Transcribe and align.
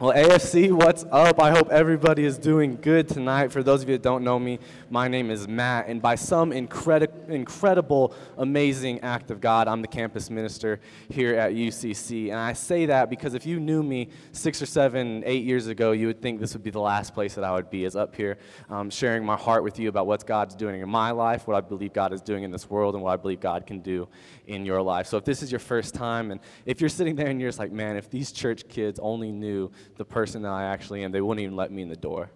Well, 0.00 0.12
AFC, 0.12 0.72
what's 0.72 1.04
up? 1.12 1.40
I 1.40 1.52
hope 1.52 1.70
everybody 1.70 2.24
is 2.24 2.36
doing 2.36 2.78
good 2.82 3.06
tonight. 3.06 3.52
For 3.52 3.62
those 3.62 3.80
of 3.80 3.88
you 3.88 3.94
that 3.94 4.02
don't 4.02 4.24
know 4.24 4.40
me, 4.40 4.58
my 4.90 5.06
name 5.06 5.30
is 5.30 5.46
Matt, 5.46 5.86
and 5.86 6.02
by 6.02 6.16
some 6.16 6.50
incredi- 6.50 7.06
incredible, 7.28 8.12
amazing 8.36 9.02
act 9.02 9.30
of 9.30 9.40
God, 9.40 9.68
I'm 9.68 9.82
the 9.82 9.88
campus 9.88 10.30
minister 10.30 10.80
here 11.08 11.36
at 11.36 11.52
UCC. 11.52 12.30
And 12.30 12.40
I 12.40 12.54
say 12.54 12.86
that 12.86 13.08
because 13.08 13.34
if 13.34 13.46
you 13.46 13.60
knew 13.60 13.84
me 13.84 14.08
six 14.32 14.60
or 14.60 14.66
seven, 14.66 15.22
eight 15.26 15.44
years 15.44 15.68
ago, 15.68 15.92
you 15.92 16.08
would 16.08 16.20
think 16.20 16.40
this 16.40 16.54
would 16.54 16.64
be 16.64 16.70
the 16.70 16.80
last 16.80 17.14
place 17.14 17.36
that 17.36 17.44
I 17.44 17.52
would 17.52 17.70
be, 17.70 17.84
is 17.84 17.94
up 17.94 18.16
here 18.16 18.38
um, 18.70 18.90
sharing 18.90 19.24
my 19.24 19.36
heart 19.36 19.62
with 19.62 19.78
you 19.78 19.88
about 19.88 20.08
what 20.08 20.26
God's 20.26 20.56
doing 20.56 20.80
in 20.80 20.88
my 20.88 21.12
life, 21.12 21.46
what 21.46 21.56
I 21.56 21.60
believe 21.60 21.92
God 21.92 22.12
is 22.12 22.20
doing 22.20 22.42
in 22.42 22.50
this 22.50 22.68
world, 22.68 22.96
and 22.96 23.04
what 23.04 23.12
I 23.12 23.16
believe 23.16 23.38
God 23.38 23.64
can 23.64 23.78
do 23.78 24.08
in 24.48 24.66
your 24.66 24.82
life. 24.82 25.06
So 25.06 25.18
if 25.18 25.24
this 25.24 25.40
is 25.40 25.52
your 25.52 25.60
first 25.60 25.94
time, 25.94 26.32
and 26.32 26.40
if 26.66 26.80
you're 26.80 26.90
sitting 26.90 27.14
there 27.14 27.28
and 27.28 27.40
you're 27.40 27.48
just 27.48 27.60
like, 27.60 27.70
man, 27.70 27.96
if 27.96 28.10
these 28.10 28.32
church 28.32 28.68
kids 28.68 28.98
only 28.98 29.30
knew 29.30 29.70
the 29.96 30.04
person 30.04 30.42
that 30.42 30.52
I 30.52 30.64
actually 30.64 31.04
am, 31.04 31.12
they 31.12 31.20
wouldn't 31.20 31.42
even 31.42 31.56
let 31.56 31.70
me 31.70 31.82
in 31.82 31.88
the 31.88 31.96
door. 31.96 32.30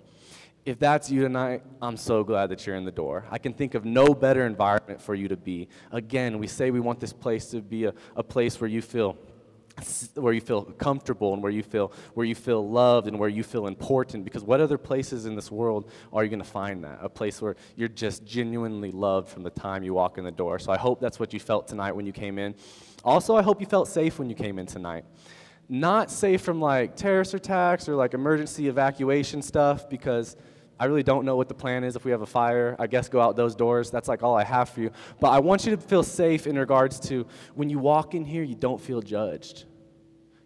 If 0.64 0.78
that's 0.78 1.10
you 1.10 1.22
tonight, 1.22 1.62
I'm 1.80 1.96
so 1.96 2.22
glad 2.22 2.50
that 2.50 2.66
you're 2.66 2.77
in 2.77 2.84
the 2.84 2.92
door. 2.92 3.24
I 3.30 3.38
can 3.38 3.55
think 3.55 3.74
of 3.74 3.84
no 3.86 4.12
better 4.12 4.45
environment 4.45 5.00
for 5.00 5.14
you 5.14 5.28
to 5.28 5.36
be. 5.36 5.69
Again, 5.92 6.38
we 6.38 6.46
say 6.46 6.70
we 6.70 6.80
want 6.80 7.00
this 7.00 7.12
place 7.12 7.46
to 7.52 7.62
be 7.62 7.84
a, 7.84 7.95
a 8.16 8.22
place 8.22 8.60
where 8.60 8.69
you 8.69 8.82
feel 8.82 9.16
where 10.14 10.32
you 10.32 10.41
feel 10.41 10.62
comfortable 10.62 11.32
and 11.34 11.42
where 11.42 11.52
you 11.52 11.62
feel 11.62 11.92
where 12.14 12.27
you 12.27 12.34
feel 12.34 12.69
loved 12.69 13.06
and 13.06 13.19
where 13.19 13.28
you 13.28 13.42
feel 13.42 13.66
important 13.66 14.24
because 14.24 14.42
what 14.42 14.60
other 14.60 14.77
places 14.78 15.24
in 15.24 15.34
this 15.34 15.50
world 15.50 15.91
are 16.12 16.24
you 16.24 16.30
going 16.30 16.42
to 16.42 16.48
find 16.48 16.83
that 16.83 16.98
a 17.00 17.08
place 17.08 17.41
where 17.41 17.56
you're 17.77 17.88
just 17.88 18.24
genuinely 18.24 18.91
loved 18.91 19.28
from 19.28 19.42
the 19.42 19.50
time 19.50 19.83
you 19.83 19.94
walk 19.94 20.19
in 20.19 20.24
the 20.24 20.33
door 20.33 20.58
so 20.58 20.72
i 20.72 20.77
hope 20.77 21.00
that's 21.00 21.20
what 21.20 21.33
you 21.33 21.38
felt 21.38 21.69
tonight 21.69 21.92
when 21.92 22.06
you 22.06 22.12
came 22.12 22.38
in 22.38 22.55
also 23.05 23.36
i 23.36 23.42
hope 23.42 23.60
you 23.60 23.66
felt 23.66 23.86
safe 23.86 24.19
when 24.19 24.28
you 24.28 24.34
came 24.34 24.58
in 24.58 24.66
tonight 24.66 25.05
not 25.68 26.10
safe 26.10 26.40
from 26.40 26.60
like 26.60 26.96
terrorist 26.96 27.34
attacks 27.34 27.88
or 27.88 27.95
like 27.95 28.14
emergency 28.14 28.68
evacuation 28.68 29.42
stuff 29.42 29.88
because 29.88 30.36
I 30.80 30.86
really 30.86 31.02
don't 31.02 31.24
know 31.24 31.36
what 31.36 31.48
the 31.48 31.55
plan 31.55 31.84
is 31.84 31.97
if 31.97 32.05
we 32.05 32.12
have 32.12 32.22
a 32.22 32.27
fire. 32.27 32.77
I 32.78 32.86
guess 32.86 33.08
go 33.08 33.20
out 33.20 33.36
those 33.36 33.55
doors. 33.55 33.91
That's 33.91 34.08
like 34.08 34.22
all 34.22 34.36
I 34.36 34.44
have 34.44 34.69
for 34.69 34.80
you. 34.80 34.91
But 35.20 35.30
I 35.30 35.41
want 35.41 35.66
you 35.66 35.74
to 35.74 35.83
feel 35.83 36.02
safe 36.02 36.46
in 36.46 36.58
regards 36.58 37.00
to 37.08 37.27
when 37.55 37.69
you 37.69 37.78
walk 37.78 38.14
in 38.14 38.24
here, 38.24 38.42
you 38.42 38.55
don't 38.55 38.80
feel 38.80 39.02
judged. 39.02 39.64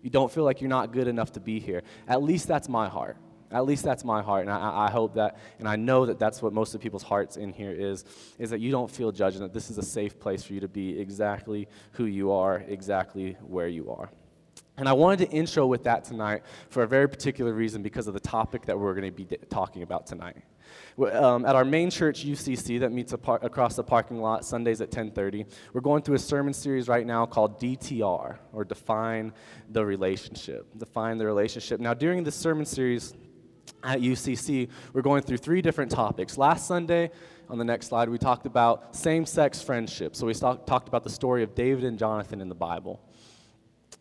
You 0.01 0.11
don't 0.11 0.33
feel 0.33 0.45
like 0.45 0.61
you're 0.61 0.71
not 0.71 0.93
good 0.93 1.07
enough 1.07 1.33
to 1.33 1.41
be 1.41 1.61
here. 1.61 1.83
At 2.09 2.23
least 2.23 2.49
that's 2.49 2.69
my 2.69 2.89
heart. 2.89 3.17
At 3.53 3.67
least 3.67 3.85
that's 3.85 4.03
my 4.03 4.23
heart, 4.23 4.47
and 4.47 4.51
I, 4.51 4.87
I, 4.87 4.91
hope 4.91 5.13
that, 5.17 5.37
and 5.59 5.69
I 5.69 5.77
know 5.77 6.07
that 6.07 6.19
that's 6.19 6.41
what 6.41 6.55
most 6.55 6.75
of 6.75 6.81
people's 6.81 7.03
hearts 7.03 7.37
in 7.37 7.53
here 7.53 7.71
is, 7.71 8.07
is 8.39 8.49
that 8.49 8.61
you 8.61 8.71
don't 8.71 8.91
feel 8.91 9.13
judged, 9.13 9.37
and 9.37 9.45
that 9.45 9.53
this 9.53 9.69
is 9.69 9.77
a 9.77 9.83
safe 9.83 10.19
place 10.19 10.43
for 10.43 10.55
you 10.55 10.61
to 10.61 10.69
be 10.69 10.99
exactly 10.99 11.69
who 11.93 12.07
you 12.07 12.33
are, 12.33 12.65
exactly 12.67 13.37
where 13.43 13.69
you 13.69 13.91
are. 13.91 14.09
And 14.79 14.89
I 14.89 14.95
wanted 14.95 15.29
to 15.29 15.31
intro 15.31 15.67
with 15.67 15.85
that 15.85 16.05
tonight 16.05 16.43
for 16.71 16.83
a 16.83 16.87
very 16.87 17.09
particular 17.09 17.53
reason 17.53 17.83
because 17.83 18.07
of 18.07 18.15
the 18.15 18.21
topic 18.21 18.65
that 18.67 18.79
we're 18.79 18.95
going 18.95 19.05
to 19.05 19.25
be 19.25 19.27
talking 19.51 19.83
about 19.83 20.07
tonight. 20.07 20.37
Um, 21.13 21.45
at 21.45 21.55
our 21.55 21.65
main 21.65 21.91
church, 21.91 22.25
UCC, 22.25 22.81
that 22.81 22.91
meets 22.91 23.15
par- 23.17 23.41
across 23.43 23.77
the 23.77 23.85
parking 23.85 24.21
lot 24.21 24.47
Sundays 24.47 24.81
at 24.81 24.91
10:30, 24.91 25.47
we're 25.75 25.83
going 25.83 26.03
through 26.03 26.15
a 26.15 26.19
sermon 26.19 26.55
series 26.55 26.89
right 26.89 27.07
now 27.07 27.27
called 27.27 27.61
DTR, 27.61 28.39
or 28.53 28.65
Define 28.65 29.33
the 29.71 29.85
Relationship. 29.85 30.67
Define 30.79 31.19
the 31.19 31.27
relationship. 31.27 31.79
Now, 31.79 31.93
during 31.93 32.25
this 32.25 32.35
sermon 32.35 32.65
series 32.65 33.15
at 33.85 34.01
UCC, 34.01 34.69
we're 34.95 35.03
going 35.03 35.23
through 35.23 35.39
three 35.39 35.61
different 35.61 35.91
topics. 35.91 36.39
Last 36.39 36.67
Sunday, 36.67 37.11
on 37.51 37.59
the 37.59 37.65
next 37.65 37.89
slide, 37.89 38.09
we 38.09 38.19
talked 38.19 38.47
about 38.47 38.97
same-sex 38.97 39.61
friendship. 39.61 40.17
So 40.17 40.27
we 40.27 40.35
talked 40.35 40.89
about 40.89 41.05
the 41.05 41.11
story 41.11 41.43
of 41.43 41.55
David 41.55 41.85
and 41.85 41.99
Jonathan 41.99 42.41
in 42.41 42.49
the 42.49 42.55
Bible. 42.55 43.01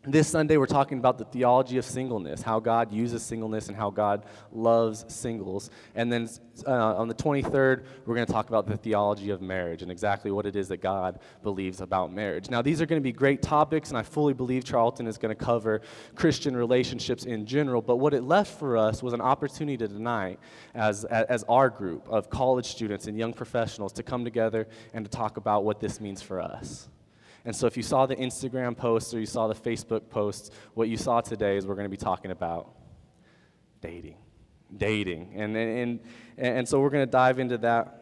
This 0.04 0.26
Sunday, 0.26 0.56
we're 0.56 0.66
talking 0.66 0.98
about 0.98 1.16
the 1.16 1.24
theology 1.24 1.78
of 1.78 1.84
singleness, 1.84 2.42
how 2.42 2.58
God 2.58 2.92
uses 2.92 3.22
singleness 3.22 3.68
and 3.68 3.76
how 3.76 3.88
God 3.88 4.24
loves 4.50 5.04
singles. 5.06 5.70
And 5.94 6.12
then 6.12 6.28
uh, 6.66 6.96
on 6.96 7.06
the 7.06 7.14
23rd, 7.14 7.84
we're 8.04 8.16
going 8.16 8.26
to 8.26 8.32
talk 8.32 8.48
about 8.48 8.66
the 8.66 8.76
theology 8.76 9.30
of 9.30 9.40
marriage 9.40 9.80
and 9.80 9.92
exactly 9.92 10.32
what 10.32 10.44
it 10.44 10.56
is 10.56 10.66
that 10.70 10.78
God 10.78 11.20
believes 11.44 11.80
about 11.80 12.12
marriage. 12.12 12.50
Now, 12.50 12.62
these 12.62 12.82
are 12.82 12.86
going 12.86 13.00
to 13.00 13.02
be 13.02 13.12
great 13.12 13.42
topics, 13.42 13.90
and 13.90 13.96
I 13.96 14.02
fully 14.02 14.34
believe 14.34 14.64
Charlton 14.64 15.06
is 15.06 15.18
going 15.18 15.32
to 15.32 15.40
cover 15.40 15.82
Christian 16.16 16.56
relationships 16.56 17.22
in 17.22 17.46
general. 17.46 17.80
But 17.80 17.98
what 17.98 18.12
it 18.12 18.24
left 18.24 18.58
for 18.58 18.76
us 18.76 19.04
was 19.04 19.12
an 19.12 19.20
opportunity 19.20 19.86
tonight, 19.86 20.40
as, 20.74 21.04
as 21.04 21.44
our 21.44 21.70
group 21.70 22.08
of 22.08 22.28
college 22.28 22.66
students 22.66 23.06
and 23.06 23.16
young 23.16 23.32
professionals, 23.32 23.92
to 23.92 24.02
come 24.02 24.24
together 24.24 24.66
and 24.94 25.04
to 25.04 25.08
talk 25.08 25.36
about 25.36 25.62
what 25.62 25.78
this 25.78 26.00
means 26.00 26.20
for 26.20 26.40
us. 26.40 26.88
And 27.44 27.54
so 27.54 27.66
if 27.66 27.76
you 27.76 27.82
saw 27.82 28.06
the 28.06 28.16
Instagram 28.16 28.76
posts 28.76 29.12
or 29.14 29.20
you 29.20 29.26
saw 29.26 29.48
the 29.48 29.54
Facebook 29.54 30.08
posts, 30.08 30.50
what 30.74 30.88
you 30.88 30.96
saw 30.96 31.20
today 31.20 31.56
is 31.56 31.66
we're 31.66 31.74
going 31.74 31.86
to 31.86 31.90
be 31.90 31.96
talking 31.96 32.30
about 32.30 32.70
dating. 33.80 34.16
Dating. 34.76 35.32
And, 35.34 35.56
and, 35.56 36.00
and, 36.38 36.56
and 36.58 36.68
so 36.68 36.80
we're 36.80 36.90
going 36.90 37.04
to 37.04 37.10
dive 37.10 37.38
into 37.38 37.58
that 37.58 38.01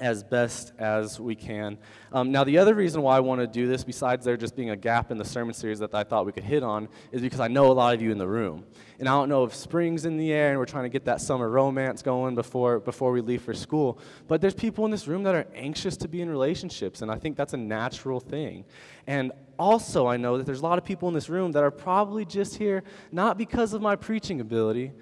as 0.00 0.24
best 0.24 0.72
as 0.78 1.20
we 1.20 1.34
can. 1.34 1.78
Um, 2.12 2.32
now, 2.32 2.42
the 2.42 2.58
other 2.58 2.74
reason 2.74 3.02
why 3.02 3.16
I 3.16 3.20
want 3.20 3.40
to 3.40 3.46
do 3.46 3.68
this, 3.68 3.84
besides 3.84 4.24
there 4.24 4.36
just 4.36 4.56
being 4.56 4.70
a 4.70 4.76
gap 4.76 5.10
in 5.10 5.18
the 5.18 5.24
sermon 5.24 5.54
series 5.54 5.78
that 5.78 5.94
I 5.94 6.04
thought 6.04 6.26
we 6.26 6.32
could 6.32 6.44
hit 6.44 6.62
on, 6.62 6.88
is 7.12 7.20
because 7.20 7.40
I 7.40 7.48
know 7.48 7.70
a 7.70 7.74
lot 7.74 7.94
of 7.94 8.02
you 8.02 8.10
in 8.10 8.18
the 8.18 8.26
room. 8.26 8.64
And 8.98 9.08
I 9.08 9.12
don't 9.12 9.28
know 9.28 9.44
if 9.44 9.54
spring's 9.54 10.06
in 10.06 10.16
the 10.16 10.32
air 10.32 10.50
and 10.50 10.58
we're 10.58 10.66
trying 10.66 10.84
to 10.84 10.90
get 10.90 11.04
that 11.04 11.20
summer 11.20 11.48
romance 11.48 12.02
going 12.02 12.34
before, 12.34 12.80
before 12.80 13.12
we 13.12 13.20
leave 13.20 13.42
for 13.42 13.54
school, 13.54 13.98
but 14.26 14.40
there's 14.40 14.54
people 14.54 14.84
in 14.84 14.90
this 14.90 15.06
room 15.06 15.22
that 15.24 15.34
are 15.34 15.46
anxious 15.54 15.96
to 15.98 16.08
be 16.08 16.20
in 16.22 16.30
relationships, 16.30 17.02
and 17.02 17.10
I 17.10 17.16
think 17.16 17.36
that's 17.36 17.54
a 17.54 17.58
natural 17.58 18.20
thing. 18.20 18.64
And 19.06 19.32
also, 19.58 20.06
I 20.06 20.16
know 20.16 20.38
that 20.38 20.46
there's 20.46 20.60
a 20.60 20.64
lot 20.64 20.78
of 20.78 20.84
people 20.84 21.08
in 21.08 21.14
this 21.14 21.28
room 21.28 21.52
that 21.52 21.62
are 21.62 21.70
probably 21.70 22.24
just 22.24 22.56
here 22.56 22.82
not 23.12 23.36
because 23.36 23.74
of 23.74 23.82
my 23.82 23.96
preaching 23.96 24.40
ability, 24.40 24.92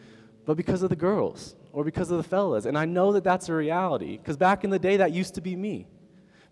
but 0.44 0.56
because 0.56 0.82
of 0.82 0.90
the 0.90 0.96
girls 0.96 1.54
or 1.72 1.84
because 1.84 2.10
of 2.10 2.16
the 2.16 2.22
fellas. 2.22 2.64
And 2.64 2.76
I 2.76 2.84
know 2.84 3.12
that 3.12 3.24
that's 3.24 3.48
a 3.48 3.54
reality 3.54 4.16
because 4.16 4.36
back 4.36 4.64
in 4.64 4.70
the 4.70 4.78
day, 4.78 4.96
that 4.98 5.12
used 5.12 5.34
to 5.34 5.40
be 5.40 5.56
me. 5.56 5.86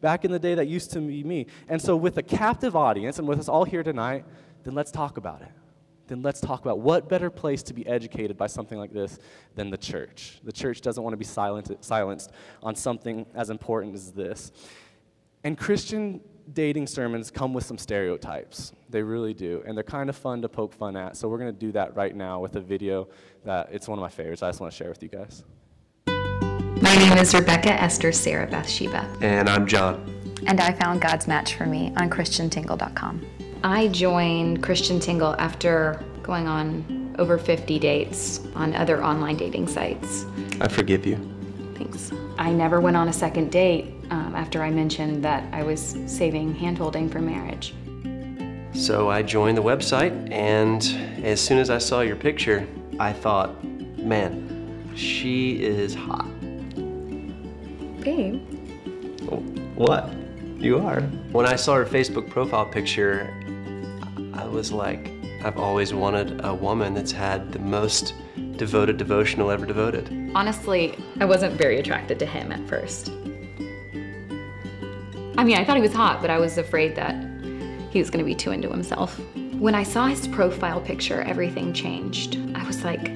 Back 0.00 0.24
in 0.24 0.30
the 0.30 0.38
day, 0.38 0.54
that 0.54 0.68
used 0.68 0.92
to 0.92 1.00
be 1.00 1.24
me. 1.24 1.46
And 1.68 1.80
so, 1.80 1.96
with 1.96 2.18
a 2.18 2.22
captive 2.22 2.76
audience 2.76 3.18
and 3.18 3.26
with 3.26 3.38
us 3.38 3.48
all 3.48 3.64
here 3.64 3.82
tonight, 3.82 4.24
then 4.62 4.74
let's 4.74 4.90
talk 4.90 5.16
about 5.16 5.42
it. 5.42 5.48
Then 6.06 6.22
let's 6.22 6.40
talk 6.40 6.60
about 6.60 6.80
what 6.80 7.08
better 7.08 7.30
place 7.30 7.62
to 7.64 7.74
be 7.74 7.86
educated 7.86 8.36
by 8.36 8.46
something 8.46 8.78
like 8.78 8.92
this 8.92 9.18
than 9.54 9.70
the 9.70 9.76
church. 9.76 10.38
The 10.44 10.52
church 10.52 10.80
doesn't 10.80 11.02
want 11.02 11.14
to 11.14 11.18
be 11.18 11.24
silent, 11.24 11.84
silenced 11.84 12.30
on 12.62 12.76
something 12.76 13.26
as 13.34 13.50
important 13.50 13.94
as 13.94 14.12
this. 14.12 14.52
And 15.42 15.58
Christian 15.58 16.20
dating 16.52 16.86
sermons 16.86 17.30
come 17.30 17.52
with 17.52 17.64
some 17.64 17.78
stereotypes. 17.78 18.72
They 18.88 19.02
really 19.02 19.34
do. 19.34 19.62
And 19.66 19.76
they're 19.76 19.84
kind 19.84 20.08
of 20.08 20.16
fun 20.16 20.42
to 20.42 20.48
poke 20.48 20.72
fun 20.72 20.96
at. 20.96 21.16
So 21.16 21.28
we're 21.28 21.38
going 21.38 21.52
to 21.52 21.58
do 21.58 21.72
that 21.72 21.96
right 21.96 22.14
now 22.14 22.40
with 22.40 22.56
a 22.56 22.60
video 22.60 23.08
that 23.44 23.68
it's 23.72 23.88
one 23.88 23.98
of 23.98 24.02
my 24.02 24.08
favorites. 24.08 24.42
I 24.42 24.48
just 24.48 24.60
want 24.60 24.72
to 24.72 24.76
share 24.76 24.88
with 24.88 25.02
you 25.02 25.08
guys. 25.08 25.44
My 26.80 26.94
name 26.96 27.18
is 27.18 27.34
Rebecca 27.34 27.72
Esther 27.72 28.12
Sarah 28.12 28.46
Bathsheba. 28.46 29.10
And 29.20 29.48
I'm 29.48 29.66
John. 29.66 30.12
And 30.46 30.60
I 30.60 30.72
found 30.72 31.00
God's 31.00 31.26
match 31.26 31.54
for 31.54 31.66
me 31.66 31.92
on 31.96 32.10
ChristianTingle.com. 32.10 33.26
I 33.64 33.88
joined 33.88 34.62
Christian 34.62 35.00
Tingle 35.00 35.34
after 35.38 36.04
going 36.22 36.46
on 36.46 37.14
over 37.18 37.38
50 37.38 37.78
dates 37.78 38.46
on 38.54 38.74
other 38.74 39.02
online 39.02 39.36
dating 39.36 39.66
sites. 39.66 40.26
I 40.60 40.68
forgive 40.68 41.06
you. 41.06 41.16
Thanks. 41.74 42.12
I 42.38 42.52
never 42.52 42.80
went 42.80 42.96
on 42.96 43.08
a 43.08 43.12
second 43.12 43.50
date 43.50 43.95
after 44.36 44.62
I 44.62 44.70
mentioned 44.70 45.24
that 45.24 45.42
I 45.52 45.62
was 45.62 45.96
saving 46.06 46.54
handholding 46.54 47.10
for 47.10 47.20
marriage. 47.20 47.74
So 48.72 49.08
I 49.08 49.22
joined 49.22 49.56
the 49.56 49.62
website, 49.62 50.30
and 50.30 50.82
as 51.24 51.40
soon 51.40 51.58
as 51.58 51.70
I 51.70 51.78
saw 51.78 52.02
your 52.02 52.16
picture, 52.16 52.68
I 53.00 53.12
thought, 53.12 53.64
man, 53.64 54.92
she 54.94 55.62
is 55.64 55.94
hot. 55.94 56.28
Babe. 58.00 58.42
What? 59.74 60.12
You 60.58 60.78
are. 60.78 61.00
When 61.32 61.46
I 61.46 61.56
saw 61.56 61.74
her 61.74 61.86
Facebook 61.86 62.28
profile 62.28 62.66
picture, 62.66 63.32
I 64.34 64.44
was 64.46 64.72
like, 64.72 65.10
I've 65.44 65.58
always 65.58 65.94
wanted 65.94 66.44
a 66.44 66.54
woman 66.54 66.92
that's 66.94 67.12
had 67.12 67.52
the 67.52 67.58
most 67.58 68.14
devoted 68.56 68.96
devotional 68.96 69.50
ever 69.50 69.64
devoted. 69.64 70.30
Honestly, 70.34 70.98
I 71.20 71.24
wasn't 71.24 71.54
very 71.54 71.78
attracted 71.78 72.18
to 72.18 72.26
him 72.26 72.52
at 72.52 72.66
first. 72.68 73.12
I 75.38 75.44
mean, 75.44 75.58
I 75.58 75.64
thought 75.64 75.76
he 75.76 75.82
was 75.82 75.92
hot, 75.92 76.22
but 76.22 76.30
I 76.30 76.38
was 76.38 76.56
afraid 76.56 76.96
that 76.96 77.14
he 77.90 77.98
was 77.98 78.10
to 78.10 78.22
be 78.22 78.34
too 78.34 78.52
into 78.52 78.70
himself. 78.70 79.20
When 79.58 79.74
I 79.74 79.82
saw 79.82 80.06
his 80.06 80.26
profile 80.28 80.80
picture, 80.80 81.22
everything 81.22 81.72
changed. 81.72 82.38
I 82.54 82.66
was 82.66 82.84
like, 82.84 83.10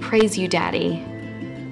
Praise 0.00 0.38
you, 0.38 0.46
Daddy, 0.46 1.04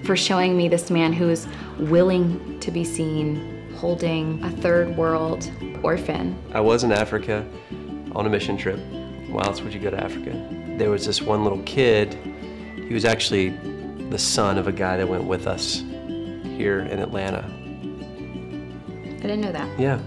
for 0.03 0.17
showing 0.17 0.57
me 0.57 0.69
this 0.69 0.91
man 0.91 1.13
who 1.13 1.29
is 1.31 1.47
willing 1.79 2.59
to 2.61 2.73
be 2.73 2.83
seen 2.83 3.73
holding 3.77 4.43
a 4.43 4.51
third 4.51 4.97
world 4.97 5.49
orphan. 5.83 6.37
I 6.53 6.61
was 6.61 6.83
in 6.83 6.91
Africa 6.91 7.47
on 8.13 8.27
a 8.27 8.29
mission 8.31 8.57
trip. 8.57 8.81
Why 9.29 9.45
else 9.45 9.61
would 9.61 9.73
you 9.73 9.81
go 9.81 9.91
to 9.91 10.03
Africa? 10.03 10.33
There 10.77 10.91
was 10.91 11.07
this 11.07 11.23
one 11.23 11.45
little 11.45 11.63
kid. 11.63 12.15
He 12.75 12.95
was 12.95 13.05
actually 13.05 13.51
the 14.11 14.19
son 14.19 14.59
of 14.59 14.67
a 14.67 14.73
guy 14.73 14.97
that 14.97 15.09
went 15.09 15.25
with 15.25 15.47
us 15.47 15.85
here 16.57 16.81
in 16.81 16.99
Atlanta. 16.99 17.49
I 19.25 19.27
didn't 19.27 19.41
know 19.41 19.53
that. 19.53 19.81
Yeah. 19.81 19.99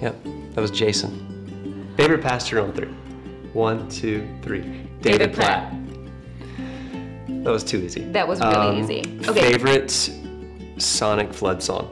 Yep, 0.00 0.16
that 0.54 0.60
was 0.60 0.70
Jason. 0.70 1.92
Favorite 1.96 2.22
pastor 2.22 2.60
on 2.60 2.72
through? 2.72 2.94
One, 3.52 3.88
two, 3.88 4.28
three. 4.42 4.60
David, 4.60 5.02
David 5.02 5.32
Platt. 5.34 5.70
Platt. 5.70 7.44
That 7.44 7.50
was 7.50 7.64
too 7.64 7.78
easy. 7.78 8.04
That 8.12 8.28
was 8.28 8.40
really 8.40 8.78
easy. 8.78 9.00
Okay. 9.28 9.52
Favorite 9.52 9.90
Sonic 10.78 11.34
Flood 11.34 11.60
song? 11.60 11.86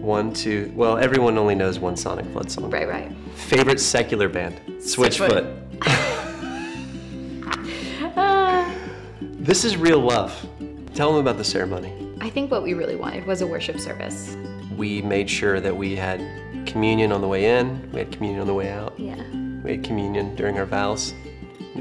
One, 0.00 0.32
two. 0.32 0.72
Well, 0.76 0.98
everyone 0.98 1.36
only 1.36 1.56
knows 1.56 1.80
one 1.80 1.96
Sonic 1.96 2.26
Flood 2.26 2.48
song. 2.48 2.70
Right, 2.70 2.88
right. 2.88 3.12
Favorite 3.34 3.80
secular 3.80 4.28
band? 4.28 4.60
Switchfoot. 4.78 5.66
Uh, 8.16 8.72
This 9.40 9.64
is 9.64 9.76
real 9.76 9.98
love. 9.98 10.46
Tell 10.94 11.10
them 11.10 11.20
about 11.20 11.38
the 11.38 11.44
ceremony. 11.44 12.14
I 12.20 12.30
think 12.30 12.50
what 12.52 12.62
we 12.62 12.74
really 12.74 12.94
wanted 12.94 13.26
was 13.26 13.40
a 13.40 13.46
worship 13.46 13.80
service. 13.80 14.36
We 14.80 15.02
made 15.02 15.28
sure 15.28 15.60
that 15.60 15.76
we 15.76 15.94
had 15.94 16.22
communion 16.64 17.12
on 17.12 17.20
the 17.20 17.28
way 17.28 17.58
in, 17.58 17.86
we 17.92 17.98
had 17.98 18.10
communion 18.10 18.40
on 18.40 18.46
the 18.46 18.54
way 18.54 18.70
out, 18.70 18.94
Yeah. 18.96 19.14
we 19.62 19.72
had 19.72 19.84
communion 19.84 20.34
during 20.36 20.58
our 20.58 20.64
vows. 20.64 21.12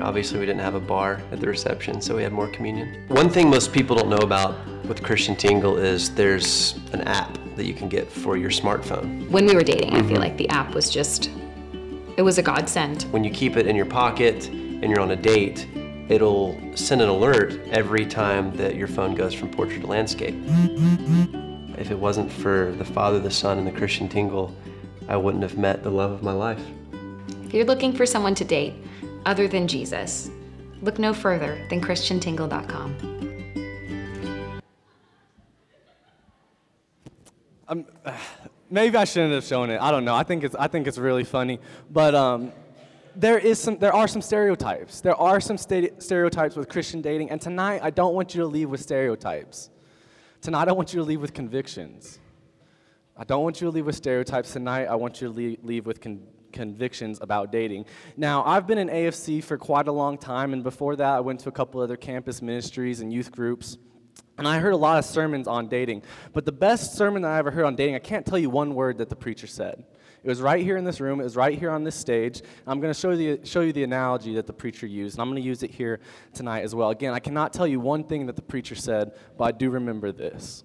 Obviously, 0.01 0.37
we 0.37 0.45
didn't 0.45 0.59
have 0.59 0.75
a 0.75 0.81
bar 0.81 1.21
at 1.31 1.39
the 1.39 1.47
reception, 1.47 2.01
so 2.01 2.13
we 2.17 2.23
had 2.23 2.33
more 2.33 2.49
communion. 2.49 3.05
One 3.07 3.29
thing 3.29 3.49
most 3.49 3.71
people 3.71 3.95
don't 3.95 4.09
know 4.09 4.17
about 4.17 4.53
with 4.85 5.01
Christian 5.01 5.37
Tingle 5.37 5.77
is 5.77 6.13
there's 6.13 6.77
an 6.91 6.99
app 7.03 7.37
that 7.55 7.63
you 7.63 7.73
can 7.73 7.87
get 7.87 8.11
for 8.11 8.35
your 8.35 8.49
smartphone. 8.49 9.29
When 9.29 9.45
we 9.45 9.55
were 9.55 9.63
dating, 9.63 9.93
I 9.93 9.99
feel 9.99 10.09
mm-hmm. 10.09 10.15
like 10.17 10.35
the 10.35 10.49
app 10.49 10.75
was 10.75 10.89
just, 10.89 11.31
it 12.17 12.21
was 12.21 12.37
a 12.37 12.41
godsend. 12.41 13.03
When 13.11 13.23
you 13.23 13.31
keep 13.31 13.55
it 13.55 13.65
in 13.65 13.77
your 13.77 13.85
pocket 13.85 14.49
and 14.49 14.83
you're 14.83 14.99
on 14.99 15.11
a 15.11 15.15
date, 15.15 15.69
it'll 16.09 16.59
send 16.75 17.01
an 17.01 17.07
alert 17.07 17.61
every 17.71 18.05
time 18.05 18.53
that 18.57 18.75
your 18.75 18.89
phone 18.89 19.15
goes 19.15 19.33
from 19.33 19.49
portrait 19.51 19.79
to 19.83 19.87
landscape. 19.87 20.35
If 21.79 21.91
it 21.91 21.97
wasn't 21.97 22.29
for 22.29 22.73
the 22.77 22.83
Father, 22.83 23.19
the 23.19 23.31
Son, 23.31 23.57
and 23.57 23.65
the 23.65 23.71
Christian 23.71 24.09
Tingle, 24.09 24.53
I 25.07 25.15
wouldn't 25.15 25.43
have 25.43 25.57
met 25.57 25.81
the 25.81 25.89
love 25.89 26.11
of 26.11 26.21
my 26.21 26.33
life. 26.33 26.61
If 27.45 27.53
you're 27.53 27.65
looking 27.65 27.93
for 27.93 28.05
someone 28.05 28.35
to 28.35 28.43
date 28.43 28.73
other 29.25 29.47
than 29.47 29.65
Jesus, 29.65 30.29
look 30.81 30.99
no 30.99 31.13
further 31.13 31.57
than 31.69 31.79
ChristianTingle.com. 31.79 32.95
Maybe 38.69 38.97
I 38.97 39.05
shouldn't 39.05 39.33
have 39.33 39.45
shown 39.45 39.69
it. 39.69 39.79
I 39.79 39.89
don't 39.89 40.03
know. 40.03 40.15
I 40.15 40.23
think 40.23 40.43
it's 40.43 40.55
I 40.55 40.67
think 40.67 40.85
it's 40.85 40.97
really 40.97 41.23
funny, 41.23 41.59
but 41.89 42.13
um, 42.13 42.51
there 43.15 43.37
is 43.37 43.57
some 43.57 43.77
there 43.79 43.93
are 43.93 44.07
some 44.07 44.21
stereotypes. 44.21 45.01
There 45.01 45.15
are 45.15 45.39
some 45.39 45.57
sta- 45.57 45.91
stereotypes 45.99 46.55
with 46.55 46.67
Christian 46.67 47.01
dating, 47.01 47.31
and 47.31 47.39
tonight 47.39 47.79
I 47.81 47.89
don't 47.89 48.13
want 48.13 48.35
you 48.35 48.41
to 48.41 48.47
leave 48.47 48.69
with 48.69 48.81
stereotypes. 48.81 49.69
Tonight 50.41 50.69
I 50.69 50.71
want 50.71 50.93
you 50.93 51.01
to 51.01 51.03
leave 51.03 51.19
with 51.19 51.33
convictions. 51.33 52.17
I 53.17 53.25
don't 53.25 53.43
want 53.43 53.59
you 53.59 53.67
to 53.67 53.71
leave 53.71 53.85
with 53.85 53.97
stereotypes 53.97 54.53
tonight. 54.53 54.85
I 54.85 54.95
want 54.95 55.19
you 55.19 55.27
to 55.27 55.57
leave, 55.61 55.85
with 55.85 55.99
con- 55.99 56.25
convictions 56.53 57.19
about 57.21 57.51
dating. 57.51 57.85
Now, 58.15 58.45
I've 58.45 58.65
been 58.65 58.77
in 58.77 58.87
AFC 58.87 59.43
for 59.43 59.57
quite 59.57 59.89
a 59.89 59.91
long 59.91 60.17
time, 60.17 60.53
and 60.53 60.63
before 60.63 60.95
that, 60.95 61.15
I 61.15 61.19
went 61.19 61.41
to 61.41 61.49
a 61.49 61.51
couple 61.51 61.81
other 61.81 61.97
campus 61.97 62.41
ministries 62.41 63.01
and 63.01 63.11
youth 63.11 63.33
groups. 63.33 63.77
And 64.37 64.47
I 64.47 64.59
heard 64.59 64.71
a 64.71 64.77
lot 64.77 64.97
of 64.97 65.03
sermons 65.03 65.45
on 65.45 65.67
dating. 65.67 66.03
But 66.31 66.45
the 66.45 66.53
best 66.53 66.95
sermon 66.95 67.23
that 67.23 67.31
I 67.31 67.37
ever 67.37 67.51
heard 67.51 67.65
on 67.65 67.75
dating, 67.75 67.95
I 67.95 67.99
can't 67.99 68.25
tell 68.25 68.39
you 68.39 68.49
one 68.49 68.73
word 68.73 68.99
that 68.99 69.09
the 69.09 69.17
preacher 69.17 69.47
said. 69.47 69.83
It 70.23 70.27
was 70.27 70.41
right 70.41 70.63
here 70.63 70.75
in 70.75 70.83
this 70.83 70.99
room, 70.99 71.21
it 71.21 71.23
was 71.23 71.35
right 71.35 71.57
here 71.57 71.71
on 71.71 71.83
this 71.83 71.95
stage. 71.95 72.41
I'm 72.67 72.79
going 72.81 72.93
to 72.93 72.99
show 72.99 73.11
you, 73.11 73.39
show 73.43 73.61
you 73.61 73.71
the 73.71 73.83
analogy 73.83 74.35
that 74.35 74.47
the 74.47 74.53
preacher 74.53 74.85
used, 74.85 75.15
and 75.15 75.21
I'm 75.21 75.29
going 75.29 75.41
to 75.41 75.47
use 75.47 75.63
it 75.63 75.71
here 75.71 75.99
tonight 76.33 76.63
as 76.63 76.75
well. 76.75 76.89
Again, 76.89 77.13
I 77.13 77.19
cannot 77.19 77.53
tell 77.53 77.65
you 77.65 77.79
one 77.79 78.03
thing 78.03 78.25
that 78.25 78.35
the 78.35 78.41
preacher 78.41 78.75
said, 78.75 79.13
but 79.37 79.43
I 79.45 79.51
do 79.51 79.69
remember 79.69 80.11
this. 80.11 80.63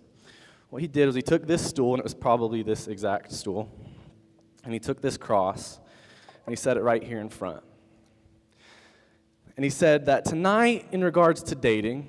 What 0.70 0.82
he 0.82 0.88
did 0.88 1.06
was 1.06 1.14
he 1.14 1.22
took 1.22 1.46
this 1.46 1.64
stool, 1.64 1.92
and 1.92 2.00
it 2.00 2.04
was 2.04 2.14
probably 2.14 2.64
this 2.64 2.88
exact 2.88 3.30
stool, 3.30 3.70
and 4.64 4.72
he 4.72 4.80
took 4.80 5.00
this 5.00 5.16
cross, 5.16 5.78
and 6.46 6.52
he 6.52 6.56
set 6.56 6.76
it 6.76 6.82
right 6.82 7.02
here 7.02 7.20
in 7.20 7.28
front. 7.28 7.62
And 9.56 9.62
he 9.62 9.70
said 9.70 10.06
that 10.06 10.24
tonight, 10.24 10.88
in 10.90 11.04
regards 11.04 11.44
to 11.44 11.54
dating, 11.54 12.08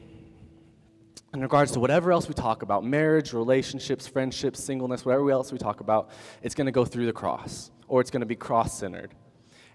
in 1.35 1.41
regards 1.41 1.73
to 1.73 1.81
whatever 1.81 2.13
else 2.13 2.29
we 2.29 2.33
talk 2.33 2.61
about 2.61 2.85
marriage, 2.85 3.33
relationships, 3.33 4.07
friendships, 4.07 4.63
singleness, 4.63 5.05
whatever 5.05 5.29
else 5.31 5.51
we 5.51 5.57
talk 5.57 5.81
about 5.81 6.09
it's 6.41 6.55
going 6.55 6.65
to 6.65 6.71
go 6.71 6.85
through 6.85 7.05
the 7.05 7.13
cross, 7.13 7.71
or 7.89 7.99
it's 7.99 8.09
going 8.09 8.21
to 8.21 8.25
be 8.25 8.35
cross 8.35 8.79
centered. 8.79 9.13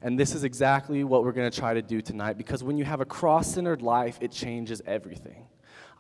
And 0.00 0.18
this 0.18 0.34
is 0.34 0.42
exactly 0.42 1.04
what 1.04 1.22
we're 1.22 1.32
going 1.32 1.50
to 1.50 1.56
try 1.56 1.74
to 1.74 1.82
do 1.82 2.00
tonight 2.00 2.38
because 2.38 2.64
when 2.64 2.78
you 2.78 2.84
have 2.84 3.02
a 3.02 3.04
cross 3.04 3.52
centered 3.52 3.82
life, 3.82 4.16
it 4.22 4.32
changes 4.32 4.80
everything. 4.86 5.46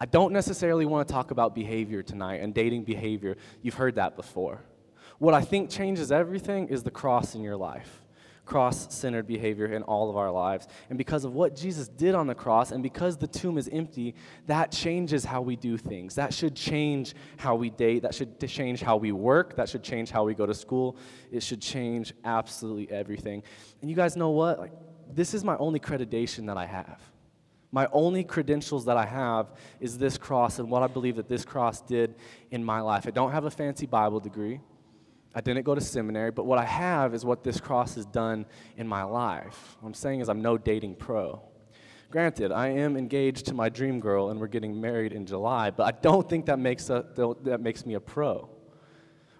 I 0.00 0.06
don't 0.06 0.32
necessarily 0.32 0.86
want 0.86 1.06
to 1.06 1.12
talk 1.12 1.30
about 1.30 1.54
behavior 1.54 2.02
tonight 2.02 2.40
and 2.40 2.54
dating 2.54 2.84
behavior. 2.84 3.36
You've 3.60 3.74
heard 3.74 3.96
that 3.96 4.16
before. 4.16 4.62
What 5.18 5.34
I 5.34 5.42
think 5.42 5.68
changes 5.68 6.10
everything 6.10 6.68
is 6.68 6.82
the 6.82 6.90
cross 6.90 7.34
in 7.34 7.42
your 7.42 7.56
life 7.56 8.02
cross 8.50 8.92
centered 8.92 9.28
behavior 9.28 9.66
in 9.66 9.84
all 9.84 10.10
of 10.10 10.16
our 10.16 10.30
lives. 10.30 10.66
And 10.88 10.98
because 10.98 11.24
of 11.24 11.34
what 11.34 11.54
Jesus 11.54 11.86
did 11.86 12.16
on 12.16 12.26
the 12.26 12.34
cross, 12.34 12.72
and 12.72 12.82
because 12.82 13.16
the 13.16 13.28
tomb 13.28 13.56
is 13.56 13.68
empty, 13.68 14.16
that 14.48 14.72
changes 14.72 15.24
how 15.24 15.40
we 15.40 15.54
do 15.54 15.76
things. 15.76 16.16
That 16.16 16.34
should 16.34 16.56
change 16.56 17.14
how 17.36 17.54
we 17.54 17.70
date. 17.70 18.02
That 18.02 18.12
should 18.12 18.40
change 18.48 18.80
how 18.80 18.96
we 18.96 19.12
work. 19.12 19.54
That 19.54 19.68
should 19.68 19.84
change 19.84 20.10
how 20.10 20.24
we 20.24 20.34
go 20.34 20.46
to 20.46 20.54
school. 20.54 20.96
It 21.30 21.44
should 21.44 21.62
change 21.62 22.12
absolutely 22.24 22.90
everything. 22.90 23.44
And 23.82 23.88
you 23.88 23.94
guys 23.94 24.16
know 24.16 24.30
what? 24.30 24.58
Like, 24.58 24.72
this 25.14 25.32
is 25.32 25.44
my 25.44 25.56
only 25.58 25.78
accreditation 25.78 26.46
that 26.46 26.56
I 26.56 26.66
have. 26.66 27.00
My 27.70 27.86
only 27.92 28.24
credentials 28.24 28.84
that 28.86 28.96
I 28.96 29.06
have 29.06 29.52
is 29.78 29.96
this 29.96 30.18
cross 30.18 30.58
and 30.58 30.68
what 30.68 30.82
I 30.82 30.88
believe 30.88 31.14
that 31.16 31.28
this 31.28 31.44
cross 31.44 31.80
did 31.82 32.16
in 32.50 32.64
my 32.64 32.80
life. 32.80 33.06
I 33.06 33.12
don't 33.12 33.30
have 33.30 33.44
a 33.44 33.50
fancy 33.50 33.86
Bible 33.86 34.18
degree. 34.18 34.60
I 35.34 35.40
didn't 35.40 35.62
go 35.62 35.74
to 35.74 35.80
seminary, 35.80 36.30
but 36.32 36.44
what 36.44 36.58
I 36.58 36.64
have 36.64 37.14
is 37.14 37.24
what 37.24 37.44
this 37.44 37.60
cross 37.60 37.94
has 37.94 38.06
done 38.06 38.46
in 38.76 38.88
my 38.88 39.04
life. 39.04 39.76
What 39.80 39.88
I'm 39.88 39.94
saying 39.94 40.20
is, 40.20 40.28
I'm 40.28 40.42
no 40.42 40.58
dating 40.58 40.96
pro. 40.96 41.40
Granted, 42.10 42.50
I 42.50 42.68
am 42.68 42.96
engaged 42.96 43.46
to 43.46 43.54
my 43.54 43.68
dream 43.68 44.00
girl 44.00 44.30
and 44.30 44.40
we're 44.40 44.48
getting 44.48 44.80
married 44.80 45.12
in 45.12 45.26
July, 45.26 45.70
but 45.70 45.84
I 45.84 45.96
don't 46.00 46.28
think 46.28 46.46
that 46.46 46.58
makes, 46.58 46.90
a, 46.90 47.04
that 47.44 47.60
makes 47.60 47.86
me 47.86 47.94
a 47.94 48.00
pro. 48.00 48.48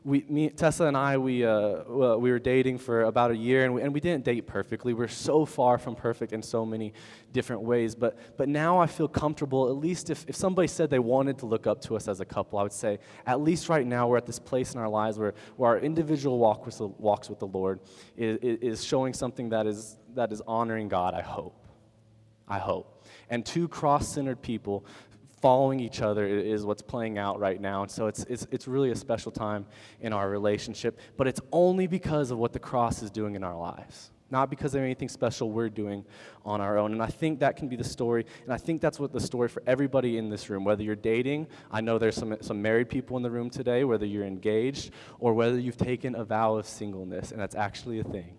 We, 0.02 0.24
me, 0.30 0.48
Tessa 0.48 0.84
and 0.84 0.96
I, 0.96 1.18
we, 1.18 1.44
uh, 1.44 1.82
we 2.16 2.30
were 2.30 2.38
dating 2.38 2.78
for 2.78 3.02
about 3.02 3.32
a 3.32 3.36
year, 3.36 3.66
and 3.66 3.74
we, 3.74 3.82
and 3.82 3.92
we 3.92 4.00
didn't 4.00 4.24
date 4.24 4.46
perfectly. 4.46 4.94
We're 4.94 5.08
so 5.08 5.44
far 5.44 5.76
from 5.76 5.94
perfect 5.94 6.32
in 6.32 6.42
so 6.42 6.64
many 6.64 6.94
different 7.32 7.62
ways. 7.62 7.94
But, 7.94 8.16
but 8.38 8.48
now 8.48 8.78
I 8.78 8.86
feel 8.86 9.08
comfortable, 9.08 9.68
at 9.68 9.76
least 9.76 10.08
if, 10.08 10.24
if 10.26 10.36
somebody 10.36 10.68
said 10.68 10.88
they 10.88 10.98
wanted 10.98 11.38
to 11.40 11.46
look 11.46 11.66
up 11.66 11.82
to 11.82 11.96
us 11.96 12.08
as 12.08 12.20
a 12.20 12.24
couple, 12.24 12.58
I 12.58 12.62
would 12.62 12.72
say, 12.72 12.98
at 13.26 13.42
least 13.42 13.68
right 13.68 13.86
now, 13.86 14.08
we're 14.08 14.16
at 14.16 14.26
this 14.26 14.38
place 14.38 14.72
in 14.72 14.80
our 14.80 14.88
lives 14.88 15.18
where, 15.18 15.34
where 15.56 15.72
our 15.72 15.78
individual 15.78 16.38
walk 16.38 16.64
with 16.64 16.78
the, 16.78 16.86
walks 16.86 17.28
with 17.28 17.38
the 17.38 17.48
Lord 17.48 17.80
is, 18.16 18.38
is 18.42 18.84
showing 18.84 19.12
something 19.12 19.50
that 19.50 19.66
is, 19.66 19.98
that 20.14 20.32
is 20.32 20.40
honoring 20.46 20.88
God, 20.88 21.12
I 21.12 21.20
hope. 21.20 21.66
I 22.48 22.58
hope. 22.58 23.04
And 23.28 23.46
two 23.46 23.68
cross 23.68 24.08
centered 24.08 24.42
people 24.42 24.84
following 25.40 25.80
each 25.80 26.02
other 26.02 26.26
is 26.26 26.64
what's 26.64 26.82
playing 26.82 27.18
out 27.18 27.40
right 27.40 27.60
now. 27.60 27.82
And 27.82 27.90
so 27.90 28.06
it's, 28.06 28.24
it's, 28.24 28.46
it's 28.50 28.68
really 28.68 28.90
a 28.90 28.96
special 28.96 29.32
time 29.32 29.66
in 30.00 30.12
our 30.12 30.28
relationship. 30.28 30.98
But 31.16 31.26
it's 31.26 31.40
only 31.52 31.86
because 31.86 32.30
of 32.30 32.38
what 32.38 32.52
the 32.52 32.58
cross 32.58 33.02
is 33.02 33.10
doing 33.10 33.34
in 33.34 33.42
our 33.42 33.56
lives, 33.56 34.10
not 34.30 34.50
because 34.50 34.74
of 34.74 34.82
anything 34.82 35.08
special 35.08 35.50
we're 35.50 35.70
doing 35.70 36.04
on 36.44 36.60
our 36.60 36.76
own. 36.76 36.92
And 36.92 37.02
I 37.02 37.06
think 37.06 37.40
that 37.40 37.56
can 37.56 37.68
be 37.68 37.76
the 37.76 37.84
story. 37.84 38.26
And 38.44 38.52
I 38.52 38.58
think 38.58 38.82
that's 38.82 39.00
what 39.00 39.12
the 39.12 39.20
story 39.20 39.48
for 39.48 39.62
everybody 39.66 40.18
in 40.18 40.28
this 40.28 40.50
room, 40.50 40.64
whether 40.64 40.82
you're 40.82 40.94
dating, 40.94 41.46
I 41.70 41.80
know 41.80 41.98
there's 41.98 42.16
some, 42.16 42.36
some 42.42 42.60
married 42.60 42.90
people 42.90 43.16
in 43.16 43.22
the 43.22 43.30
room 43.30 43.48
today, 43.48 43.84
whether 43.84 44.06
you're 44.06 44.26
engaged, 44.26 44.92
or 45.20 45.32
whether 45.32 45.58
you've 45.58 45.78
taken 45.78 46.14
a 46.14 46.24
vow 46.24 46.56
of 46.56 46.66
singleness. 46.66 47.32
And 47.32 47.40
that's 47.40 47.54
actually 47.54 48.00
a 48.00 48.04
thing. 48.04 48.36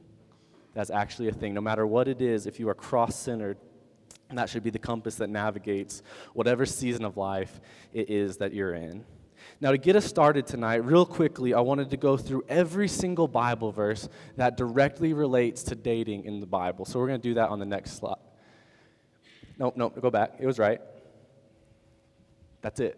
That's 0.74 0.91
actually 0.91 1.29
a 1.29 1.34
thing. 1.34 1.53
No 1.53 1.62
matter 1.62 1.86
what 1.86 2.08
it 2.08 2.22
is, 2.22 2.46
if 2.46 2.60
you 2.60 2.70
are 2.70 2.75
cross 2.75 3.15
centered, 3.15 3.58
and 4.31 4.39
that 4.39 4.50
should 4.50 4.63
be 4.63 4.71
the 4.71 4.79
compass 4.79 5.15
that 5.15 5.29
navigates 5.29 6.01
whatever 6.33 6.65
season 6.65 7.05
of 7.05 7.17
life 7.17 7.61
it 7.93 8.09
is 8.09 8.38
that 8.38 8.53
you're 8.53 8.73
in. 8.73 9.05
Now, 9.59 9.71
to 9.71 9.77
get 9.77 9.95
us 9.95 10.05
started 10.05 10.47
tonight, 10.47 10.83
real 10.85 11.05
quickly, 11.05 11.53
I 11.53 11.59
wanted 11.59 11.91
to 11.91 11.97
go 11.97 12.17
through 12.17 12.45
every 12.50 12.88
single 12.88 13.27
Bible 13.27 13.71
verse 13.71 14.09
that 14.38 14.57
directly 14.57 15.13
relates 15.13 15.61
to 15.63 15.75
dating 15.75 16.25
in 16.25 16.39
the 16.39 16.47
Bible. 16.47 16.85
So 16.85 17.00
we're 17.00 17.07
going 17.07 17.21
to 17.21 17.29
do 17.29 17.33
that 17.35 17.50
on 17.50 17.59
the 17.59 17.65
next 17.65 17.97
slide. 17.97 18.15
Nope, 19.59 19.77
nope, 19.77 20.01
go 20.01 20.09
back. 20.09 20.35
It 20.39 20.47
was 20.47 20.57
right. 20.57 20.81
That's 22.61 22.79
it. 22.79 22.97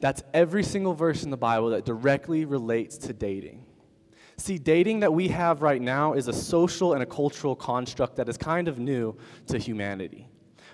That's 0.00 0.22
every 0.32 0.64
single 0.64 0.94
verse 0.94 1.22
in 1.22 1.30
the 1.30 1.36
Bible 1.36 1.70
that 1.70 1.84
directly 1.84 2.44
relates 2.44 2.96
to 2.98 3.12
dating. 3.12 3.64
See, 4.40 4.56
dating 4.56 5.00
that 5.00 5.12
we 5.12 5.28
have 5.28 5.60
right 5.60 5.82
now 5.82 6.14
is 6.14 6.26
a 6.26 6.32
social 6.32 6.94
and 6.94 7.02
a 7.02 7.06
cultural 7.06 7.54
construct 7.54 8.16
that 8.16 8.26
is 8.26 8.38
kind 8.38 8.68
of 8.68 8.78
new 8.78 9.14
to 9.48 9.58
humanity. 9.58 10.28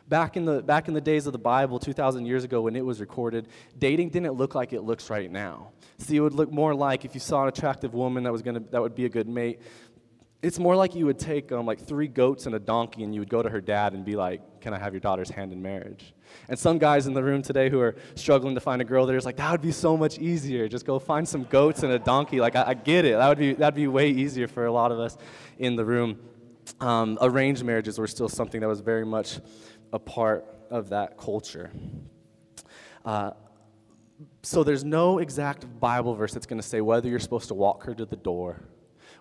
Back 0.09 0.37
in 0.37 0.45
the, 0.45 0.63
back 0.63 0.87
in 0.87 0.95
the 0.95 1.01
days 1.01 1.27
of 1.27 1.33
the 1.33 1.41
Bible, 1.41 1.81
2,000 1.81 2.27
years 2.27 2.45
ago 2.45 2.61
when 2.61 2.77
it 2.77 2.85
was 2.85 3.01
recorded, 3.01 3.49
dating 3.77 4.11
didn't 4.11 4.35
look 4.35 4.55
like 4.55 4.73
it 4.73 4.83
looks 4.83 5.11
right 5.11 5.29
now. 5.29 5.73
See, 5.99 6.15
it 6.15 6.21
would 6.21 6.33
look 6.33 6.53
more 6.53 6.77
like 6.77 7.05
if 7.05 7.13
you 7.13 7.19
saw 7.19 7.43
an 7.43 7.49
attractive 7.49 7.93
woman 7.93 8.23
that, 8.23 8.31
was 8.31 8.41
gonna, 8.41 8.61
that 8.71 8.81
would 8.81 8.95
be 8.95 9.05
a 9.05 9.09
good 9.09 9.29
mate, 9.29 9.61
it's 10.43 10.61
more 10.61 10.77
like 10.77 10.95
you 10.95 11.05
would 11.07 11.19
take 11.19 11.51
um, 11.51 11.67
like 11.67 11.81
three 11.81 12.07
goats 12.07 12.47
and 12.47 12.55
a 12.55 12.61
donkey 12.61 13.03
and 13.03 13.13
you 13.13 13.21
would 13.21 13.31
go 13.31 13.43
to 13.43 13.51
her 13.51 13.61
dad 13.61 13.95
and 13.95 14.05
be 14.05 14.15
like, 14.15 14.61
Can 14.61 14.75
I 14.75 14.79
have 14.79 14.93
your 14.93 15.01
daughter's 15.01 15.29
hand 15.31 15.53
in 15.53 15.61
marriage? 15.61 16.15
And 16.49 16.59
some 16.59 16.79
guys 16.79 17.07
in 17.07 17.15
the 17.15 17.23
room 17.23 17.43
today 17.43 17.71
who 17.71 17.81
are 17.81 17.97
struggling 18.15 18.55
to 18.55 18.61
find 18.61 18.81
a 18.83 18.85
girl, 18.85 19.07
they're 19.07 19.17
just 19.17 19.27
like, 19.27 19.37
That 19.37 19.51
would 19.53 19.63
be 19.63 19.73
so 19.73 19.97
much 19.97 20.19
easier. 20.19 20.69
Just 20.69 20.87
go 20.87 20.99
find 20.99 21.29
some 21.29 21.45
goats 21.45 21.83
and 21.83 21.93
a 21.93 21.99
donkey. 21.99 22.41
Like, 22.41 22.57
I, 22.57 22.69
I 22.69 22.75
get 22.75 23.05
it. 23.05 23.17
That 23.17 23.29
would, 23.29 23.39
be, 23.39 23.53
that'd 23.55 23.75
be 23.75 23.87
way 23.89 24.11
easier 24.11 24.49
for 24.49 24.67
a 24.67 24.73
lot 24.73 24.93
of 24.93 24.99
us 24.99 25.17
in 25.59 25.77
the 25.77 25.85
room. 25.85 26.19
um, 26.81 27.19
arranged 27.21 27.65
marriages 27.65 27.99
were 27.99 28.07
still 28.07 28.29
something 28.29 28.61
that 28.61 28.69
was 28.69 28.81
very 28.81 29.05
much 29.05 29.39
a 29.93 29.99
part 29.99 30.45
of 30.71 30.89
that 30.91 31.17
culture. 31.17 31.71
Uh, 33.05 33.31
so 34.43 34.65
there's 34.65 34.85
no 34.85 35.19
exact 35.19 35.81
Bible 35.81 36.15
verse 36.15 36.33
that's 36.33 36.47
going 36.47 36.61
to 36.61 36.67
say 36.67 36.81
whether 36.81 37.09
you're 37.09 37.19
supposed 37.19 37.49
to 37.49 37.55
walk 37.55 37.85
her 37.85 37.95
to 37.95 38.05
the 38.05 38.17
door, 38.17 38.63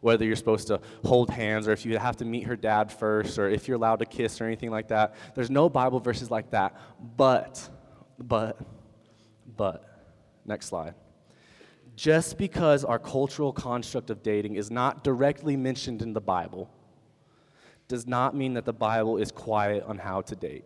whether 0.01 0.25
you're 0.25 0.35
supposed 0.35 0.67
to 0.67 0.79
hold 1.03 1.29
hands, 1.29 1.67
or 1.67 1.71
if 1.71 1.85
you 1.85 1.97
have 1.97 2.17
to 2.17 2.25
meet 2.25 2.43
her 2.43 2.55
dad 2.55 2.91
first, 2.91 3.37
or 3.37 3.49
if 3.49 3.67
you're 3.67 3.77
allowed 3.77 3.99
to 3.99 4.05
kiss 4.05 4.39
or 4.41 4.45
anything 4.45 4.71
like 4.71 4.87
that. 4.89 5.15
There's 5.35 5.49
no 5.49 5.69
Bible 5.69 5.99
verses 5.99 6.29
like 6.31 6.51
that. 6.51 6.75
But, 7.17 7.69
but, 8.19 8.59
but, 9.55 9.83
next 10.45 10.67
slide. 10.67 10.95
Just 11.95 12.37
because 12.37 12.83
our 12.83 12.99
cultural 12.99 13.53
construct 13.53 14.09
of 14.09 14.21
dating 14.21 14.55
is 14.55 14.69
not 14.69 15.03
directly 15.03 15.55
mentioned 15.55 16.01
in 16.01 16.13
the 16.13 16.21
Bible 16.21 16.69
does 17.87 18.05
not 18.05 18.35
mean 18.35 18.53
that 18.55 18.65
the 18.65 18.73
Bible 18.73 19.17
is 19.17 19.31
quiet 19.31 19.83
on 19.83 19.97
how 19.97 20.21
to 20.21 20.35
date. 20.35 20.65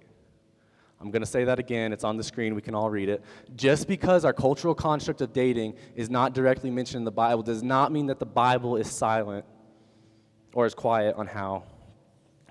I'm 1.01 1.11
going 1.11 1.21
to 1.21 1.27
say 1.27 1.45
that 1.45 1.59
again. 1.59 1.93
It's 1.93 2.03
on 2.03 2.17
the 2.17 2.23
screen. 2.23 2.55
We 2.55 2.61
can 2.61 2.75
all 2.75 2.89
read 2.89 3.07
it. 3.07 3.23
Just 3.55 3.87
because 3.87 4.25
our 4.25 4.33
cultural 4.33 4.75
construct 4.75 5.21
of 5.21 5.31
dating 5.31 5.75
is 5.95 6.09
not 6.09 6.33
directly 6.33 6.69
mentioned 6.69 7.01
in 7.01 7.05
the 7.05 7.11
Bible 7.11 7.41
does 7.41 7.63
not 7.63 7.91
mean 7.91 8.07
that 8.07 8.19
the 8.19 8.25
Bible 8.25 8.75
is 8.75 8.91
silent 8.91 9.45
or 10.53 10.65
is 10.65 10.73
quiet 10.73 11.15
on 11.15 11.25
how 11.25 11.63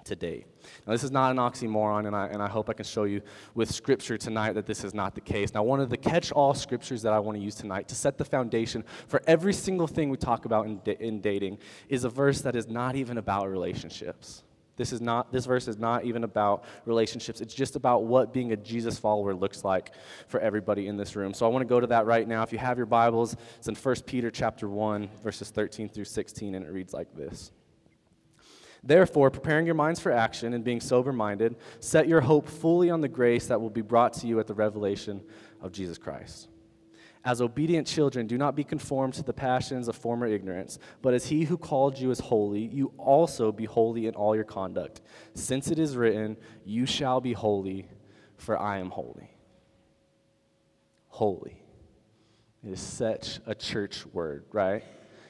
to 0.05 0.17
date. 0.17 0.47
Now, 0.87 0.93
this 0.93 1.05
is 1.05 1.11
not 1.11 1.31
an 1.31 1.37
oxymoron, 1.37 2.07
and 2.07 2.17
I, 2.17 2.27
and 2.29 2.43
I 2.43 2.49
hope 2.49 2.69
I 2.71 2.73
can 2.73 2.85
show 2.85 3.05
you 3.05 3.21
with 3.55 3.71
Scripture 3.71 4.17
tonight 4.17 4.55
that 4.55 4.67
this 4.67 4.83
is 4.83 4.95
not 4.95 5.15
the 5.15 5.21
case. 5.21 5.53
Now, 5.55 5.63
one 5.63 5.81
of 5.81 5.91
the 5.91 5.97
catch 5.97 6.33
all 6.33 6.55
Scriptures 6.55 7.03
that 7.03 7.13
I 7.13 7.19
want 7.19 7.37
to 7.37 7.45
use 7.45 7.55
tonight 7.55 7.89
to 7.89 7.95
set 7.95 8.17
the 8.17 8.25
foundation 8.25 8.85
for 9.07 9.23
every 9.27 9.53
single 9.53 9.87
thing 9.87 10.09
we 10.11 10.17
talk 10.17 10.47
about 10.47 10.67
in, 10.67 10.81
in 11.01 11.21
dating 11.21 11.59
is 11.89 12.05
a 12.05 12.09
verse 12.09 12.41
that 12.41 12.57
is 12.57 12.67
not 12.67 12.97
even 12.97 13.19
about 13.19 13.51
relationships. 13.51 14.43
This 14.79 14.93
is 14.93 15.03
not 15.03 15.31
this 15.31 15.45
verse 15.45 15.69
is 15.69 15.77
not 15.77 16.05
even 16.05 16.25
about 16.25 16.65
relationships. 16.87 17.43
It's 17.43 17.53
just 17.53 17.77
about 17.77 18.05
what 18.05 18.33
being 18.33 18.53
a 18.53 18.57
Jesus 18.57 18.99
follower 18.99 19.35
looks 19.35 19.65
like 19.65 19.93
for 20.29 20.41
everybody 20.41 20.87
in 20.87 20.97
this 20.97 21.15
room. 21.17 21.35
So 21.35 21.45
I 21.45 21.51
want 21.51 21.63
to 21.63 21.69
go 21.69 21.81
to 21.81 21.87
that 21.89 22.07
right 22.07 22.27
now. 22.27 22.43
If 22.43 22.53
you 22.53 22.59
have 22.59 22.79
your 22.79 22.87
Bibles, 22.87 23.37
it's 23.59 23.69
in 23.69 23.75
1 23.75 23.97
Peter 24.07 24.31
chapter 24.31 24.69
1 24.69 25.11
verses 25.23 25.51
13 25.51 25.89
through 25.91 26.05
16 26.05 26.55
and 26.55 26.65
it 26.65 26.71
reads 26.71 26.95
like 26.95 27.15
this. 27.15 27.53
Therefore, 28.85 29.31
preparing 29.31 29.67
your 29.67 29.75
minds 29.75 29.99
for 29.99 30.13
action 30.13 30.55
and 30.55 30.63
being 30.63 30.81
sober 30.81 31.13
minded, 31.13 31.57
set 31.81 32.07
your 32.07 32.21
hope 32.21 32.49
fully 32.49 32.91
on 32.91 33.01
the 33.01 33.09
grace 33.09 33.49
that 33.49 33.61
will 33.61 33.71
be 33.71 33.83
brought 33.83 34.13
to 34.15 34.29
you 34.29 34.39
at 34.39 34.47
the 34.47 34.55
revelation 34.55 35.21
of 35.61 35.73
Jesus 35.73 35.99
Christ. 35.99 36.49
As 37.25 37.41
obedient 37.41 37.87
children, 37.87 38.27
do 38.27 38.39
not 38.39 38.55
be 38.55 38.65
conformed 38.65 39.15
to 39.15 39.23
the 39.23 39.33
passions 39.33 39.89
of 39.89 39.97
former 39.97 40.27
ignorance, 40.27 40.79
but 41.03 41.15
as 41.15 41.27
he 41.27 41.45
who 41.45 41.59
called 41.59 41.99
you 41.99 42.11
is 42.11 42.21
holy, 42.21 42.61
you 42.61 42.93
also 42.97 43.51
be 43.53 43.65
holy 43.65 44.07
in 44.07 44.15
all 44.15 44.35
your 44.35 44.45
conduct. 44.45 45.01
Since 45.35 45.71
it 45.71 45.79
is 45.79 45.97
written, 45.97 46.37
You 46.65 46.87
shall 46.87 47.21
be 47.21 47.33
holy, 47.33 47.89
for 48.37 48.59
I 48.59 48.79
am 48.79 48.91
holy. 48.91 49.31
Holy. 51.09 51.63
It 52.65 52.73
is 52.73 52.81
such 52.81 53.41
a 53.47 53.55
church 53.55 54.07
word, 54.07 54.45
right? 54.53 54.85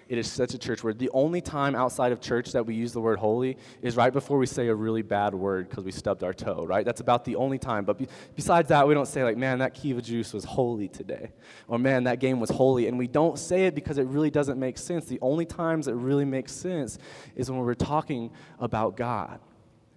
It 0.09 0.17
is 0.17 0.31
such 0.31 0.55
a 0.55 0.59
church 0.59 0.83
word. 0.83 0.99
The 0.99 1.11
only 1.13 1.43
time 1.43 1.75
outside 1.75 2.13
of 2.13 2.21
church 2.21 2.53
that 2.53 2.65
we 2.65 2.75
use 2.75 2.93
the 2.93 3.01
word 3.01 3.19
holy 3.19 3.59
is 3.83 3.95
right 3.95 4.11
before 4.11 4.39
we 4.39 4.47
say 4.47 4.69
a 4.69 4.75
really 4.75 5.03
bad 5.03 5.35
word 5.35 5.69
because 5.69 5.85
we 5.85 5.93
stubbed 5.93 6.25
our 6.25 6.33
toe, 6.33 6.65
right? 6.65 6.83
That's 6.83 7.03
about 7.03 7.27
the 7.27 7.37
only 7.37 7.59
time. 7.59 7.85
But 7.85 7.99
be, 7.99 8.09
besides 8.35 8.71
that, 8.71 8.89
we 8.89 8.95
don't 8.95 9.07
say, 9.07 9.23
like, 9.23 9.37
man, 9.37 9.59
that 9.59 9.75
Keva 9.75 10.03
Juice 10.03 10.33
was 10.33 10.45
holy 10.45 10.89
today. 10.89 11.33
Or, 11.67 11.79
man, 11.79 12.05
that 12.05 12.21
game 12.21 12.41
was 12.41 12.49
holy. 12.49 12.89
And 12.89 12.99
we 12.99 13.07
don't 13.07 13.39
say 13.39 13.67
it 13.67 13.75
because 13.75 13.99
it 13.99 14.07
really 14.07 14.31
doesn't 14.31 14.59
make 14.59 14.79
sense. 14.79 15.05
The 15.05 15.19
only 15.21 15.45
times 15.45 15.89
it 15.89 15.95
really 15.95 16.25
makes 16.25 16.53
sense 16.53 16.99
is 17.37 17.51
when 17.51 17.61
we're 17.61 17.75
talking 17.75 18.31
about 18.59 18.97
God 18.97 19.41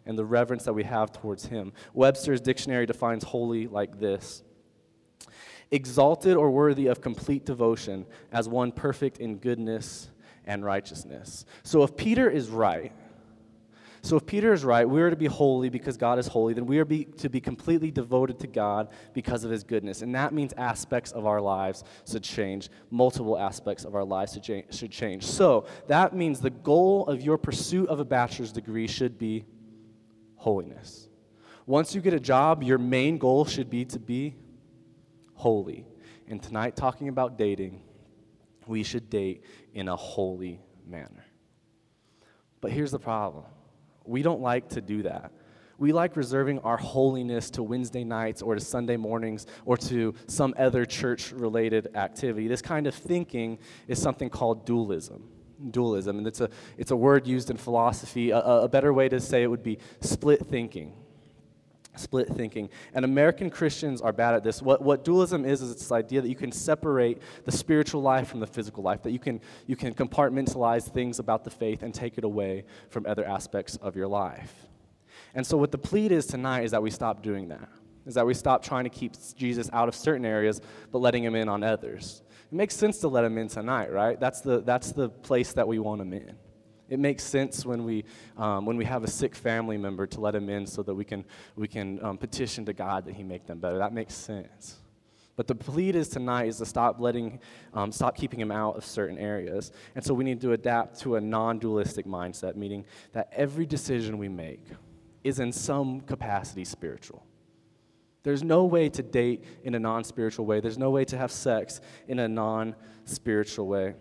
and 0.06 0.18
the 0.18 0.26
reverence 0.26 0.66
that 0.66 0.74
we 0.74 0.84
have 0.84 1.14
towards 1.14 1.46
Him. 1.46 1.72
Webster's 1.94 2.42
dictionary 2.42 2.86
defines 2.86 3.24
holy 3.24 3.68
like 3.68 3.98
this 3.98 4.44
exalted 5.72 6.36
or 6.36 6.52
worthy 6.52 6.88
of 6.88 7.02
complete 7.02 7.46
devotion 7.46 8.06
as 8.32 8.48
one 8.48 8.72
perfect 8.72 9.18
in 9.20 9.38
goodness 9.38 10.10
and 10.46 10.66
righteousness. 10.66 11.46
So 11.64 11.84
if 11.84 11.96
Peter 11.96 12.30
is 12.30 12.50
right, 12.50 12.92
so 14.04 14.18
if 14.18 14.26
Peter 14.26 14.52
is 14.52 14.66
right, 14.66 14.90
we 14.90 15.00
are 15.02 15.12
to 15.12 15.16
be 15.16 15.28
holy 15.28 15.70
because 15.70 15.96
God 15.96 16.18
is 16.18 16.26
holy, 16.26 16.56
then 16.56 16.66
we 16.66 16.80
are 16.80 16.86
be, 16.86 17.06
to 17.06 17.30
be 17.30 17.40
completely 17.40 17.92
devoted 17.92 18.40
to 18.40 18.48
God 18.48 18.90
because 19.14 19.44
of 19.44 19.52
his 19.52 19.64
goodness. 19.64 20.02
And 20.02 20.16
that 20.16 20.34
means 20.34 20.54
aspects 20.58 21.12
of 21.12 21.28
our 21.28 21.40
lives 21.40 21.84
should 22.10 22.24
change. 22.24 22.70
Multiple 22.90 23.38
aspects 23.38 23.86
of 23.86 23.94
our 23.94 24.04
lives 24.04 24.38
should 24.72 24.92
change. 24.92 25.24
So 25.24 25.68
that 25.88 26.16
means 26.16 26.42
the 26.42 26.50
goal 26.50 27.06
of 27.06 27.22
your 27.22 27.38
pursuit 27.38 27.90
of 27.90 28.00
a 28.00 28.06
bachelor's 28.06 28.52
degree 28.52 28.88
should 28.88 29.20
be 29.20 29.46
holiness. 30.36 31.08
Once 31.68 31.94
you 31.94 32.02
get 32.02 32.16
a 32.16 32.20
job, 32.20 32.64
your 32.64 32.80
main 32.80 33.20
goal 33.20 33.46
should 33.46 33.70
be 33.70 33.86
to 33.86 34.00
be 34.00 34.34
holy. 35.42 35.88
And 36.28 36.42
tonight, 36.42 36.76
talking 36.76 37.08
about 37.08 37.36
dating, 37.36 37.82
we 38.68 38.84
should 38.84 39.10
date 39.10 39.44
in 39.74 39.88
a 39.88 39.96
holy 39.96 40.62
manner. 40.88 41.26
But 42.62 42.72
here's 42.72 42.92
the 42.92 43.00
problem 43.00 43.46
we 44.06 44.22
don't 44.22 44.42
like 44.42 44.70
to 44.70 44.82
do 44.82 45.02
that. 45.04 45.32
We 45.80 45.94
like 45.94 46.16
reserving 46.16 46.60
our 46.60 46.78
holiness 46.78 47.50
to 47.52 47.64
Wednesday 47.64 48.04
nights 48.04 48.44
or 48.44 48.54
to 48.54 48.62
Sunday 48.62 48.98
mornings 48.98 49.48
or 49.66 49.78
to 49.78 50.14
some 50.28 50.54
other 50.60 50.86
church 50.86 51.32
related 51.32 51.96
activity. 51.96 52.48
This 52.48 52.62
kind 52.62 52.86
of 52.86 52.94
thinking 52.94 53.58
is 53.88 54.00
something 54.00 54.30
called 54.30 54.64
dualism. 54.64 55.28
Dualism, 55.72 56.20
and 56.20 56.28
it's 56.28 56.42
a, 56.42 56.50
it's 56.78 56.92
a 56.92 56.96
word 56.96 57.26
used 57.26 57.50
in 57.50 57.58
philosophy. 57.58 58.30
A, 58.30 58.40
a 58.40 58.70
better 58.70 58.94
way 58.94 59.10
to 59.10 59.20
say 59.20 59.42
it 59.42 59.48
would 59.48 59.64
be 59.64 59.80
split 60.02 60.46
thinking 60.46 60.94
split 61.96 62.28
thinking. 62.30 62.70
And 62.94 63.06
American 63.06 63.50
Christians 63.50 64.02
are 64.02 64.14
bad 64.14 64.34
at 64.34 64.44
this. 64.44 64.62
What, 64.62 64.82
what 64.82 65.04
dualism 65.04 65.46
is, 65.46 65.62
is 65.62 65.72
it's 65.72 65.82
this 65.82 65.92
idea 65.92 66.22
that 66.22 66.30
you 66.30 66.36
can 66.36 66.52
separate 66.52 67.22
the 67.46 67.52
spiritual 67.52 68.02
life 68.02 68.28
from 68.28 68.40
the 68.40 68.48
physical 68.48 68.84
life, 68.84 69.04
that 69.04 69.12
you 69.12 69.20
can, 69.20 69.42
you 69.68 69.76
can 69.76 69.94
compartmentalize 69.94 70.92
things 70.92 71.20
about 71.20 71.44
the 71.44 71.50
faith 71.50 71.84
and 71.84 71.94
take 71.94 72.18
it 72.18 72.24
away 72.24 72.66
from 72.90 73.06
other 73.06 73.26
aspects 73.26 73.76
of 73.78 73.96
your 73.96 74.08
life. 74.08 74.68
And 75.34 75.46
so, 75.46 75.58
what 75.58 75.72
the 75.72 75.78
plea 75.78 76.08
is 76.08 76.26
tonight 76.26 76.64
is 76.64 76.72
that 76.72 76.82
we 76.82 76.92
stop 76.92 77.22
doing 77.22 77.50
that, 77.50 77.70
is 78.06 78.16
that 78.16 78.26
we 78.26 78.34
stop 78.34 78.64
trying 78.64 78.84
to 78.84 78.90
keep 78.90 79.14
Jesus 79.36 79.70
out 79.72 79.88
of 79.88 79.96
certain 79.96 80.26
areas, 80.26 80.62
but 80.92 81.00
letting 81.00 81.24
him 81.24 81.36
in 81.36 81.48
on 81.48 81.64
others. 81.64 82.22
It 82.52 82.56
makes 82.56 82.76
sense 82.76 82.98
to 83.00 83.08
let 83.08 83.24
him 83.24 83.38
in 83.38 83.48
tonight, 83.48 83.92
right? 83.92 84.20
That's 84.20 84.42
the, 84.42 84.62
that's 84.62 84.92
the 84.92 85.10
place 85.10 85.54
that 85.54 85.68
we 85.68 85.80
want 85.80 86.02
him 86.02 86.12
in. 86.12 86.36
It 86.92 87.00
makes 87.00 87.24
sense 87.24 87.66
when 87.66 87.86
we, 87.86 88.04
um, 88.38 88.66
when 88.66 88.76
we 88.76 88.84
have 88.84 89.06
a 89.06 89.08
sick 89.08 89.34
family 89.34 89.78
member 89.78 90.06
to 90.08 90.20
let 90.20 90.36
him 90.36 90.50
in 90.50 90.68
so 90.68 90.84
that 90.84 90.94
we 90.94 91.06
can, 91.06 91.24
we 91.56 91.66
can 91.66 92.04
um, 92.04 92.18
petition 92.18 92.66
to 92.66 92.74
God 92.74 93.06
that 93.06 93.16
he 93.16 93.24
make 93.24 93.48
them 93.48 93.60
better. 93.60 93.78
That 93.78 93.94
makes 93.94 94.14
sense. 94.14 94.76
But 95.38 95.48
the 95.48 95.56
plea 95.56 95.92
is 95.92 96.10
tonight 96.10 96.50
is 96.50 96.58
to 96.58 96.66
stop 96.66 97.00
letting, 97.00 97.40
um, 97.74 97.94
stop 97.94 98.18
keeping 98.18 98.42
him 98.42 98.52
out 98.52 98.76
of 98.76 98.86
certain 98.86 99.18
areas. 99.18 99.72
And 99.96 100.04
so 100.04 100.14
we 100.14 100.26
need 100.26 100.42
to 100.42 100.52
adapt 100.52 101.00
to 101.00 101.16
a 101.16 101.22
non 101.22 101.60
dualistic 101.60 102.06
mindset, 102.06 102.58
meaning 102.58 102.84
that 103.14 103.32
every 103.32 103.66
decision 103.66 104.18
we 104.18 104.28
make 104.28 104.66
is 105.24 105.40
in 105.40 105.54
some 105.54 106.02
capacity 106.02 106.66
spiritual. 106.66 107.26
There's 108.24 108.44
no 108.44 108.66
way 108.66 108.90
to 108.90 109.02
date 109.02 109.46
in 109.64 109.76
a 109.76 109.80
non 109.80 110.04
spiritual 110.04 110.46
way, 110.46 110.60
there's 110.60 110.78
no 110.78 110.90
way 110.90 111.06
to 111.06 111.18
have 111.18 111.32
sex 111.32 111.80
in 112.10 112.20
a 112.20 112.28
non 112.28 112.76
spiritual 113.06 113.68
way. 113.68 113.96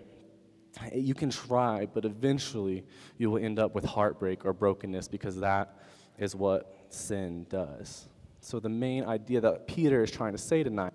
You 0.94 1.14
can 1.14 1.30
try, 1.30 1.86
but 1.86 2.04
eventually 2.04 2.84
you 3.18 3.30
will 3.30 3.42
end 3.42 3.58
up 3.58 3.74
with 3.74 3.84
heartbreak 3.84 4.44
or 4.44 4.52
brokenness 4.52 5.08
because 5.08 5.40
that 5.40 5.76
is 6.18 6.34
what 6.34 6.74
sin 6.90 7.46
does. 7.48 8.08
So, 8.40 8.60
the 8.60 8.68
main 8.68 9.04
idea 9.04 9.40
that 9.40 9.66
Peter 9.66 10.02
is 10.02 10.10
trying 10.10 10.32
to 10.32 10.38
say 10.38 10.62
tonight 10.62 10.94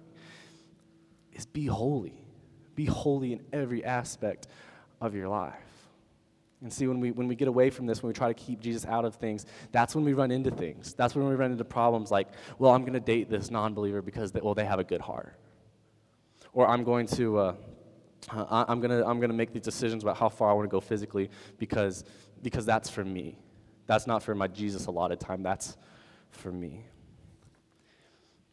is 1.34 1.46
be 1.46 1.66
holy. 1.66 2.24
Be 2.74 2.86
holy 2.86 3.34
in 3.34 3.42
every 3.54 3.84
aspect 3.84 4.48
of 5.02 5.14
your 5.14 5.28
life. 5.28 5.54
And 6.62 6.72
see, 6.74 6.88
when 6.88 7.00
we, 7.00 7.12
when 7.12 7.28
we 7.28 7.36
get 7.36 7.48
away 7.48 7.70
from 7.70 7.86
this, 7.86 8.02
when 8.02 8.08
we 8.08 8.14
try 8.14 8.28
to 8.28 8.34
keep 8.34 8.60
Jesus 8.60 8.86
out 8.86 9.06
of 9.06 9.16
things, 9.16 9.46
that's 9.72 9.94
when 9.94 10.04
we 10.04 10.14
run 10.14 10.32
into 10.32 10.50
things. 10.50 10.94
That's 10.94 11.14
when 11.14 11.28
we 11.28 11.36
run 11.36 11.52
into 11.52 11.66
problems 11.66 12.10
like, 12.10 12.30
well, 12.58 12.72
I'm 12.72 12.82
going 12.82 12.94
to 12.94 13.00
date 13.00 13.30
this 13.30 13.52
non 13.52 13.74
believer 13.74 14.02
because, 14.02 14.32
they, 14.32 14.40
well, 14.42 14.56
they 14.56 14.66
have 14.66 14.80
a 14.80 14.84
good 14.84 15.02
heart. 15.02 15.38
Or 16.54 16.68
I'm 16.68 16.84
going 16.84 17.08
to. 17.08 17.38
Uh, 17.38 17.56
uh, 18.32 18.66
I'm 18.68 18.80
gonna 18.80 19.06
I'm 19.06 19.20
gonna 19.20 19.34
make 19.34 19.54
these 19.54 19.62
decisions 19.62 20.04
about 20.04 20.18
how 20.18 20.30
far 20.30 20.50
I 20.50 20.54
want 20.54 20.66
to 20.66 20.72
go 20.72 20.80
physically 20.80 21.30
because 21.58 22.04
because 22.42 22.66
that's 22.66 22.90
for 22.90 23.04
me. 23.04 23.38
That's 23.88 24.08
not 24.08 24.24
for 24.24 24.34
my 24.34 24.48
Jesus 24.48 24.88
a 24.88 24.92
lot 24.92 25.12
of 25.12 25.20
time. 25.20 25.44
That's 25.44 25.78
for 26.32 26.52
me. 26.52 26.86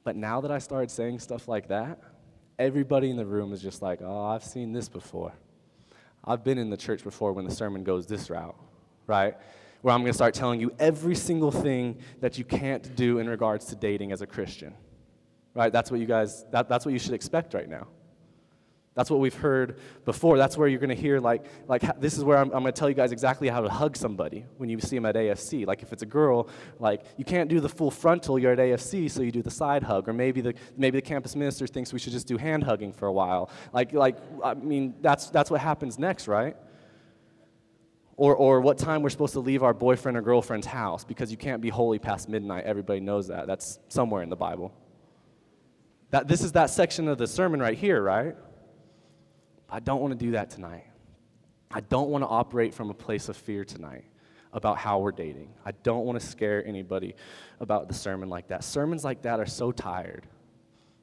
But 0.04 0.16
now 0.16 0.40
that 0.40 0.50
I 0.50 0.58
started 0.58 0.90
saying 0.90 1.20
stuff 1.20 1.48
like 1.48 1.68
that, 1.68 2.00
everybody 2.58 3.10
in 3.10 3.16
the 3.16 3.24
room 3.24 3.52
is 3.52 3.62
just 3.62 3.82
like, 3.82 4.00
oh, 4.02 4.26
I've 4.26 4.44
seen 4.44 4.72
this 4.72 4.88
before. 4.88 5.32
I've 6.24 6.44
been 6.44 6.58
in 6.58 6.70
the 6.70 6.76
church 6.76 7.02
before 7.02 7.32
when 7.32 7.44
the 7.44 7.50
sermon 7.50 7.82
goes 7.84 8.06
this 8.06 8.30
route, 8.30 8.56
right? 9.06 9.36
Where 9.80 9.94
I'm 9.94 10.00
going 10.00 10.10
to 10.10 10.16
start 10.16 10.34
telling 10.34 10.60
you 10.60 10.72
every 10.78 11.14
single 11.14 11.50
thing 11.50 11.98
that 12.20 12.38
you 12.38 12.44
can't 12.44 12.94
do 12.94 13.18
in 13.18 13.28
regards 13.28 13.66
to 13.66 13.76
dating 13.76 14.12
as 14.12 14.22
a 14.22 14.26
Christian, 14.26 14.74
right? 15.54 15.72
That's 15.72 15.90
what 15.90 15.98
you 16.00 16.06
guys, 16.06 16.44
that, 16.50 16.68
that's 16.68 16.84
what 16.84 16.92
you 16.92 16.98
should 16.98 17.14
expect 17.14 17.54
right 17.54 17.68
now. 17.68 17.88
That's 18.94 19.08
what 19.08 19.20
we've 19.20 19.34
heard 19.34 19.78
before. 20.04 20.36
That's 20.36 20.58
where 20.58 20.68
you're 20.68 20.78
going 20.78 20.90
to 20.90 20.94
hear, 20.94 21.18
like, 21.18 21.46
like 21.66 21.98
this 21.98 22.18
is 22.18 22.24
where 22.24 22.36
I'm, 22.36 22.50
I'm 22.52 22.62
going 22.62 22.74
to 22.74 22.78
tell 22.78 22.90
you 22.90 22.94
guys 22.94 23.10
exactly 23.10 23.48
how 23.48 23.62
to 23.62 23.70
hug 23.70 23.96
somebody 23.96 24.44
when 24.58 24.68
you 24.68 24.78
see 24.80 24.96
them 24.96 25.06
at 25.06 25.14
AFC. 25.14 25.66
Like, 25.66 25.82
if 25.82 25.94
it's 25.94 26.02
a 26.02 26.06
girl, 26.06 26.48
like, 26.78 27.02
you 27.16 27.24
can't 27.24 27.48
do 27.48 27.58
the 27.58 27.70
full 27.70 27.90
frontal, 27.90 28.38
you're 28.38 28.52
at 28.52 28.58
AFC, 28.58 29.10
so 29.10 29.22
you 29.22 29.32
do 29.32 29.40
the 29.40 29.50
side 29.50 29.82
hug. 29.82 30.10
Or 30.10 30.12
maybe 30.12 30.42
the, 30.42 30.54
maybe 30.76 30.98
the 30.98 31.02
campus 31.02 31.34
minister 31.34 31.66
thinks 31.66 31.90
we 31.92 31.98
should 31.98 32.12
just 32.12 32.26
do 32.26 32.36
hand 32.36 32.64
hugging 32.64 32.92
for 32.92 33.06
a 33.06 33.12
while. 33.12 33.48
Like, 33.72 33.94
like 33.94 34.18
I 34.44 34.52
mean, 34.52 34.94
that's, 35.00 35.30
that's 35.30 35.50
what 35.50 35.62
happens 35.62 35.98
next, 35.98 36.28
right? 36.28 36.54
Or, 38.18 38.36
or 38.36 38.60
what 38.60 38.76
time 38.76 39.00
we're 39.00 39.08
supposed 39.08 39.32
to 39.32 39.40
leave 39.40 39.62
our 39.62 39.72
boyfriend 39.72 40.18
or 40.18 40.20
girlfriend's 40.20 40.66
house 40.66 41.02
because 41.02 41.30
you 41.30 41.38
can't 41.38 41.62
be 41.62 41.70
holy 41.70 41.98
past 41.98 42.28
midnight. 42.28 42.64
Everybody 42.64 43.00
knows 43.00 43.28
that. 43.28 43.46
That's 43.46 43.78
somewhere 43.88 44.22
in 44.22 44.28
the 44.28 44.36
Bible. 44.36 44.70
That, 46.10 46.28
this 46.28 46.42
is 46.42 46.52
that 46.52 46.68
section 46.68 47.08
of 47.08 47.16
the 47.16 47.26
sermon 47.26 47.58
right 47.58 47.76
here, 47.76 48.02
right? 48.02 48.36
I 49.72 49.80
don't 49.80 50.02
want 50.02 50.12
to 50.12 50.22
do 50.22 50.32
that 50.32 50.50
tonight. 50.50 50.84
I 51.70 51.80
don't 51.80 52.10
want 52.10 52.22
to 52.22 52.28
operate 52.28 52.74
from 52.74 52.90
a 52.90 52.94
place 52.94 53.30
of 53.30 53.36
fear 53.38 53.64
tonight 53.64 54.04
about 54.52 54.76
how 54.76 54.98
we're 54.98 55.12
dating. 55.12 55.48
I 55.64 55.72
don't 55.82 56.04
want 56.04 56.20
to 56.20 56.26
scare 56.26 56.64
anybody 56.66 57.14
about 57.58 57.88
the 57.88 57.94
sermon 57.94 58.28
like 58.28 58.48
that. 58.48 58.64
Sermons 58.64 59.02
like 59.02 59.22
that 59.22 59.40
are 59.40 59.46
so 59.46 59.72
tired. 59.72 60.26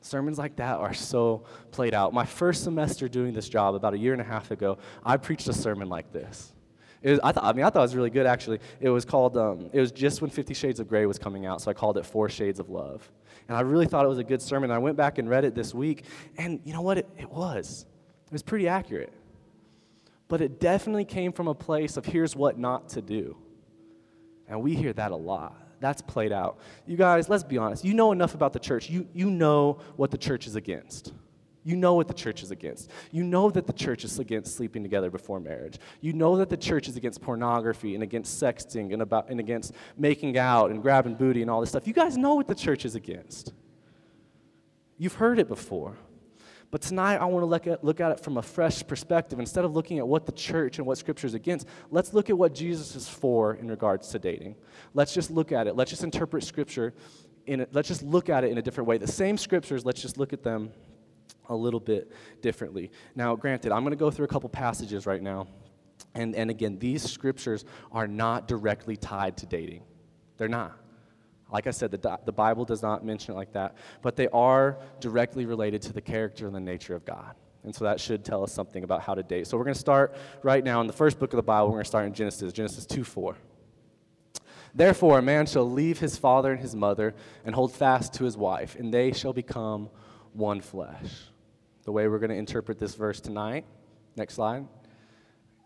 Sermons 0.02 0.38
like 0.38 0.56
that 0.58 0.78
are 0.78 0.94
so 0.94 1.46
played 1.72 1.96
out. 1.96 2.14
My 2.14 2.26
first 2.26 2.64
semester 2.64 3.10
doing 3.10 3.34
this 3.34 3.50
job, 3.50 3.74
about 3.74 3.96
a 3.96 3.98
year 3.98 4.14
and 4.14 4.22
a 4.22 4.26
half 4.26 4.52
ago, 4.52 4.78
I 5.04 5.18
preached 5.18 5.48
a 5.48 5.54
sermon 5.54 5.90
like 5.90 6.14
this. 6.14 6.54
It 7.02 7.10
Was, 7.10 7.20
I, 7.24 7.32
thought, 7.32 7.46
I 7.46 7.54
mean, 7.54 7.66
I 7.66 7.72
thought 7.72 7.80
it 7.80 7.90
was 7.90 7.96
really 7.96 8.12
good, 8.12 8.28
actually. 8.28 8.60
It 8.80 8.90
was 8.90 9.04
called, 9.04 9.36
um, 9.36 9.72
it 9.74 9.80
was 9.80 9.92
just 9.92 10.22
when 10.22 10.30
Fifty 10.30 10.54
Shades 10.54 10.80
of 10.80 10.88
Grey 10.88 11.08
was 11.08 11.18
coming 11.18 11.48
out, 11.48 11.60
so 11.62 11.72
I 11.72 11.74
called 11.74 11.98
it 11.98 12.06
Four 12.06 12.30
Shades 12.30 12.60
of 12.60 12.70
Love. 12.70 13.10
And 13.48 13.58
I 13.58 13.62
really 13.62 13.88
thought 13.88 14.06
it 14.06 14.10
was 14.10 14.20
a 14.20 14.24
good 14.24 14.44
sermon. 14.44 14.70
I 14.70 14.78
went 14.78 14.96
back 14.96 15.18
and 15.18 15.28
read 15.28 15.44
it 15.44 15.56
this 15.56 15.74
week, 15.74 16.04
and 16.38 16.60
you 16.66 16.74
know 16.74 16.82
what? 16.82 17.00
It, 17.00 17.10
it 17.18 17.32
was. 17.32 17.88
It 18.30 18.34
was 18.34 18.44
pretty 18.44 18.68
accurate. 18.68 19.12
But 20.28 20.42
it 20.42 20.60
definitely 20.60 21.06
came 21.06 21.34
from 21.34 21.48
a 21.48 21.56
place 21.56 21.98
of 21.98 22.06
here's 22.06 22.36
what 22.36 22.60
not 22.60 22.90
to 22.90 23.02
do. 23.02 23.36
And 24.48 24.62
we 24.62 24.76
hear 24.76 24.94
that 24.94 25.12
a 25.12 25.16
lot. 25.16 25.56
That's 25.80 26.02
played 26.02 26.32
out. 26.32 26.60
You 26.86 26.98
guys, 26.98 27.30
let's 27.30 27.44
be 27.44 27.58
honest. 27.58 27.84
You 27.84 27.94
know 27.94 28.12
enough 28.12 28.36
about 28.36 28.54
the 28.54 28.60
church. 28.60 28.90
You, 28.90 29.08
you 29.14 29.30
know 29.32 29.80
what 29.96 30.12
the 30.12 30.18
church 30.18 30.46
is 30.46 30.56
against. 30.56 31.14
You 31.64 31.76
know 31.76 31.96
what 31.96 32.08
the 32.08 32.14
church 32.14 32.44
is 32.44 32.52
against. 32.52 32.90
You 33.12 33.24
know 33.24 33.50
that 33.50 33.66
the 33.66 33.74
church 33.74 34.04
is 34.04 34.20
against 34.20 34.56
sleeping 34.56 34.84
together 34.84 35.10
before 35.10 35.40
marriage. 35.40 35.80
You 36.02 36.14
know 36.14 36.38
that 36.38 36.50
the 36.50 36.58
church 36.58 36.88
is 36.88 36.96
against 36.96 37.22
pornography 37.22 37.96
and 37.96 38.04
against 38.04 38.42
sexting 38.42 38.94
and, 38.94 39.02
about, 39.02 39.30
and 39.30 39.40
against 39.40 39.74
making 39.98 40.38
out 40.38 40.72
and 40.72 40.82
grabbing 40.82 41.16
booty 41.16 41.42
and 41.42 41.50
all 41.50 41.60
this 41.60 41.70
stuff. 41.70 41.88
You 41.88 41.94
guys 41.94 42.18
know 42.18 42.36
what 42.36 42.48
the 42.48 42.56
church 42.56 42.86
is 42.86 42.96
against. 42.96 43.54
You've 44.98 45.16
heard 45.16 45.40
it 45.40 45.48
before. 45.48 45.96
But 46.72 46.82
tonight, 46.82 47.18
I 47.18 47.26
want 47.26 47.42
to 47.42 47.48
look 47.48 47.66
at, 47.66 47.84
look 47.84 48.00
at 48.00 48.12
it 48.12 48.20
from 48.20 48.38
a 48.38 48.44
fresh 48.44 48.86
perspective. 48.86 49.40
Instead 49.40 49.66
of 49.66 49.74
looking 49.74 49.98
at 49.98 50.08
what 50.08 50.28
the 50.28 50.32
church 50.32 50.78
and 50.78 50.86
what 50.86 51.00
Scripture 51.00 51.26
is 51.26 51.34
against, 51.34 51.68
let's 51.90 52.14
look 52.14 52.30
at 52.30 52.38
what 52.38 52.54
Jesus 52.54 52.96
is 52.96 53.10
for 53.10 53.56
in 53.56 53.68
regards 53.68 54.10
to 54.10 54.20
dating. 54.20 54.56
Let's 54.94 55.14
just 55.14 55.32
look 55.32 55.52
at 55.52 55.66
it. 55.66 55.76
Let's 55.76 55.90
just 55.90 56.04
interpret 56.04 56.44
Scripture. 56.44 56.94
In 57.48 57.62
a, 57.62 57.68
let's 57.72 57.88
just 57.88 58.04
look 58.04 58.30
at 58.30 58.44
it 58.44 58.52
in 58.52 58.60
a 58.60 58.62
different 58.62 58.88
way. 58.88 59.00
The 59.00 59.08
same 59.08 59.36
Scriptures, 59.38 59.84
let's 59.84 60.02
just 60.02 60.20
look 60.20 60.32
at 60.32 60.44
them 60.44 60.72
a 61.48 61.56
little 61.56 61.80
bit 61.80 62.12
differently. 62.42 62.92
Now, 63.16 63.36
granted, 63.36 63.72
I'm 63.72 63.82
going 63.82 63.92
to 63.92 63.98
go 63.98 64.12
through 64.12 64.26
a 64.26 64.30
couple 64.30 64.50
passages 64.50 65.08
right 65.08 65.24
now. 65.24 65.48
And, 66.14 66.36
and 66.36 66.52
again, 66.52 66.78
these 66.78 67.02
Scriptures 67.02 67.66
are 67.92 68.08
not 68.08 68.48
directly 68.48 68.96
tied 68.96 69.38
to 69.38 69.48
dating. 69.48 69.82
They're 70.38 70.48
not. 70.48 70.78
Like 71.52 71.68
I 71.68 71.72
said, 71.72 71.92
the, 71.92 72.20
the 72.26 72.32
Bible 72.32 72.66
does 72.66 72.82
not 72.82 73.04
mention 73.04 73.34
it 73.34 73.38
like 73.38 73.54
that, 73.54 73.76
but 74.02 74.16
they 74.16 74.28
are 74.30 74.78
directly 75.00 75.46
related 75.46 75.82
to 75.84 75.94
the 75.94 76.02
character 76.02 76.46
and 76.46 76.56
the 76.56 76.60
nature 76.60 76.96
of 76.96 77.06
God. 77.06 77.36
And 77.64 77.76
so 77.76 77.86
that 77.86 78.00
should 78.00 78.24
tell 78.24 78.44
us 78.44 78.52
something 78.52 78.84
about 78.84 79.02
how 79.02 79.16
to 79.16 79.24
date. 79.24 79.48
So 79.48 79.58
we're 79.58 79.66
going 79.66 79.74
to 79.74 79.80
start 79.80 80.16
right 80.44 80.64
now 80.64 80.80
in 80.82 80.88
the 80.88 80.94
first 80.94 81.20
book 81.20 81.34
of 81.34 81.38
the 81.38 81.44
Bible. 81.44 81.68
We're 81.68 81.74
going 81.74 81.84
to 81.84 81.90
start 81.90 82.06
in 82.06 82.14
Genesis, 82.14 82.54
Genesis 82.54 82.86
2 82.86 83.04
4. 83.04 83.36
Therefore, 84.74 85.20
a 85.20 85.22
man 85.22 85.46
shall 85.46 85.70
leave 85.70 86.00
his 86.00 86.18
father 86.18 86.52
and 86.52 86.62
his 86.62 86.76
mother 86.76 87.16
and 87.44 87.56
hold 87.56 87.74
fast 87.74 88.14
to 88.16 88.24
his 88.24 88.38
wife, 88.38 88.76
and 88.76 88.94
they 88.94 89.12
shall 89.12 89.34
become 89.34 89.90
one 90.34 90.62
flesh. 90.62 91.12
The 91.84 91.92
way 91.92 92.08
we're 92.08 92.20
going 92.20 92.30
to 92.30 92.36
interpret 92.36 92.78
this 92.78 92.96
verse 92.96 93.20
tonight, 93.20 93.66
next 94.16 94.36
slide. 94.36 94.68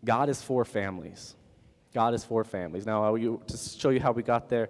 God 0.05 0.29
is 0.29 0.41
for 0.41 0.63
families. 0.63 1.35
God 1.93 2.13
is 2.13 2.23
for 2.23 2.43
families. 2.43 2.85
Now, 2.85 3.15
to 3.15 3.57
show 3.57 3.89
you 3.89 3.99
how 3.99 4.11
we 4.11 4.23
got 4.23 4.49
there, 4.49 4.69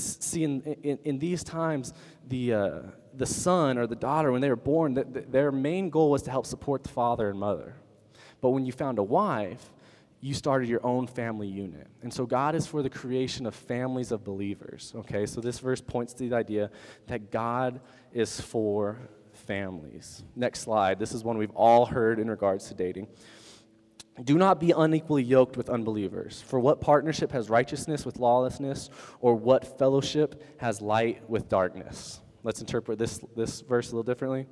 see 0.00 0.44
in, 0.44 0.62
in, 0.82 0.98
in, 1.04 1.18
these 1.18 1.44
times 1.44 1.92
the, 2.28 2.52
uh, 2.52 2.78
the 3.14 3.26
son 3.26 3.78
or 3.78 3.86
the 3.86 3.96
daughter 3.96 4.32
when 4.32 4.40
they 4.40 4.48
were 4.48 4.56
born 4.56 4.94
the, 4.94 5.04
the, 5.04 5.20
their 5.20 5.52
main 5.52 5.90
goal 5.90 6.10
was 6.10 6.22
to 6.22 6.30
help 6.30 6.46
support 6.46 6.82
the 6.82 6.88
father 6.88 7.30
and 7.30 7.38
mother. 7.38 7.74
But 8.40 8.50
when 8.50 8.66
you 8.66 8.72
found 8.72 8.98
a 8.98 9.02
wife 9.02 9.70
you 10.20 10.32
started 10.32 10.70
your 10.70 10.84
own 10.86 11.06
family 11.06 11.46
unit. 11.46 11.86
And 12.02 12.12
so 12.12 12.26
god 12.26 12.54
is 12.54 12.66
for 12.66 12.82
the 12.82 12.90
creation 12.90 13.46
of 13.46 13.54
families 13.54 14.10
of 14.12 14.24
believers 14.24 14.92
okay? 14.96 15.26
So 15.26 15.40
this 15.40 15.58
verse 15.58 15.80
points 15.80 16.12
to 16.14 16.28
the 16.28 16.36
idea 16.36 16.70
that 17.06 17.30
god 17.30 17.80
is 18.12 18.40
for 18.40 18.98
families. 19.32 20.22
Next 20.34 20.60
slide. 20.60 20.98
This 20.98 21.12
is 21.12 21.24
one 21.24 21.38
we've 21.38 21.50
all 21.50 21.86
heard 21.86 22.18
in 22.18 22.30
regards 22.30 22.68
to 22.68 22.74
dating 22.74 23.08
do 24.22 24.38
not 24.38 24.60
be 24.60 24.70
unequally 24.70 25.24
yoked 25.24 25.56
with 25.56 25.68
unbelievers. 25.68 26.42
For 26.46 26.60
what 26.60 26.80
partnership 26.80 27.32
has 27.32 27.50
righteousness 27.50 28.06
with 28.06 28.18
lawlessness, 28.18 28.90
or 29.20 29.34
what 29.34 29.78
fellowship 29.78 30.42
has 30.58 30.80
light 30.80 31.28
with 31.28 31.48
darkness? 31.48 32.20
Let's 32.44 32.60
interpret 32.60 32.98
this, 32.98 33.18
this 33.34 33.62
verse 33.62 33.88
a 33.88 33.96
little 33.96 34.04
differently. 34.04 34.46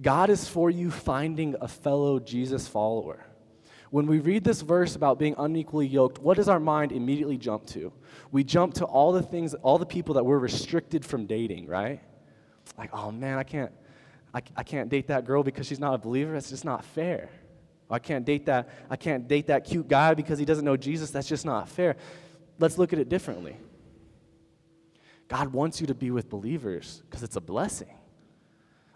God 0.00 0.30
is 0.30 0.48
for 0.48 0.70
you 0.70 0.90
finding 0.90 1.56
a 1.60 1.68
fellow 1.68 2.18
Jesus 2.18 2.66
follower. 2.66 3.26
When 3.90 4.06
we 4.06 4.18
read 4.20 4.44
this 4.44 4.62
verse 4.62 4.96
about 4.96 5.18
being 5.18 5.34
unequally 5.36 5.86
yoked, 5.86 6.18
what 6.20 6.36
does 6.36 6.48
our 6.48 6.60
mind 6.60 6.92
immediately 6.92 7.36
jump 7.36 7.66
to? 7.66 7.92
We 8.30 8.44
jump 8.44 8.74
to 8.74 8.84
all 8.84 9.12
the 9.12 9.22
things, 9.22 9.52
all 9.54 9.78
the 9.78 9.84
people 9.84 10.14
that 10.14 10.24
we're 10.24 10.38
restricted 10.38 11.04
from 11.04 11.26
dating, 11.26 11.66
right? 11.66 12.00
Like, 12.78 12.90
oh 12.94 13.10
man, 13.10 13.36
I 13.36 13.42
can't, 13.42 13.72
I, 14.32 14.42
I 14.56 14.62
can't 14.62 14.88
date 14.88 15.08
that 15.08 15.24
girl 15.26 15.42
because 15.42 15.66
she's 15.66 15.80
not 15.80 15.94
a 15.94 15.98
believer. 15.98 16.36
It's 16.36 16.50
just 16.50 16.64
not 16.64 16.84
fair. 16.84 17.28
I 17.90 17.98
can't 17.98 18.24
date 18.24 18.46
that. 18.46 18.68
I 18.88 18.96
can't 18.96 19.26
date 19.26 19.48
that 19.48 19.64
cute 19.64 19.88
guy 19.88 20.14
because 20.14 20.38
he 20.38 20.44
doesn't 20.44 20.64
know 20.64 20.76
Jesus. 20.76 21.10
That's 21.10 21.28
just 21.28 21.44
not 21.44 21.68
fair. 21.68 21.96
Let's 22.58 22.78
look 22.78 22.92
at 22.92 22.98
it 22.98 23.08
differently. 23.08 23.56
God 25.28 25.52
wants 25.52 25.80
you 25.80 25.86
to 25.86 25.94
be 25.94 26.10
with 26.10 26.28
believers 26.28 27.02
because 27.08 27.22
it's 27.22 27.36
a 27.36 27.40
blessing. 27.40 27.94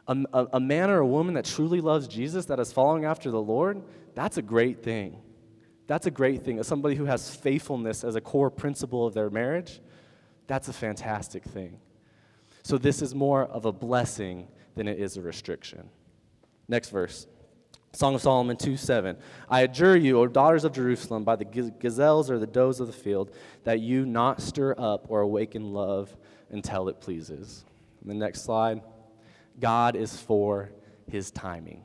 A, 0.06 0.16
a, 0.32 0.46
a, 0.54 0.60
man 0.60 0.90
or 0.90 0.98
a 0.98 1.06
woman 1.06 1.34
that 1.34 1.44
truly 1.44 1.80
loves 1.80 2.06
Jesus, 2.06 2.46
that 2.46 2.60
is 2.60 2.72
following 2.72 3.04
after 3.04 3.30
the 3.30 3.40
Lord, 3.40 3.82
that's 4.14 4.36
a 4.36 4.42
great 4.42 4.82
thing. 4.82 5.16
That's 5.86 6.06
a 6.06 6.10
great 6.10 6.44
thing. 6.44 6.58
As 6.58 6.66
somebody 6.66 6.94
who 6.94 7.04
has 7.04 7.34
faithfulness 7.34 8.04
as 8.04 8.14
a 8.14 8.20
core 8.20 8.50
principle 8.50 9.06
of 9.06 9.14
their 9.14 9.30
marriage, 9.30 9.80
that's 10.46 10.68
a 10.68 10.72
fantastic 10.72 11.44
thing. 11.44 11.78
So, 12.62 12.78
this 12.78 13.02
is 13.02 13.14
more 13.14 13.44
of 13.44 13.64
a 13.64 13.72
blessing 13.72 14.48
than 14.74 14.88
it 14.88 14.98
is 14.98 15.16
a 15.16 15.22
restriction. 15.22 15.88
Next 16.68 16.90
verse. 16.90 17.26
Song 17.94 18.16
of 18.16 18.22
Solomon 18.22 18.56
2 18.56 18.76
7. 18.76 19.16
I 19.48 19.60
adjure 19.60 19.96
you, 19.96 20.18
O 20.20 20.26
daughters 20.26 20.64
of 20.64 20.72
Jerusalem, 20.72 21.22
by 21.22 21.36
the 21.36 21.44
gazelles 21.44 22.30
or 22.30 22.38
the 22.38 22.46
does 22.46 22.80
of 22.80 22.88
the 22.88 22.92
field, 22.92 23.30
that 23.62 23.80
you 23.80 24.04
not 24.04 24.42
stir 24.42 24.74
up 24.76 25.06
or 25.08 25.20
awaken 25.20 25.72
love 25.72 26.16
until 26.50 26.88
it 26.88 27.00
pleases. 27.00 27.64
And 28.00 28.10
the 28.10 28.14
next 28.14 28.42
slide. 28.42 28.82
God 29.60 29.94
is 29.94 30.16
for 30.16 30.72
his 31.08 31.30
timing. 31.30 31.84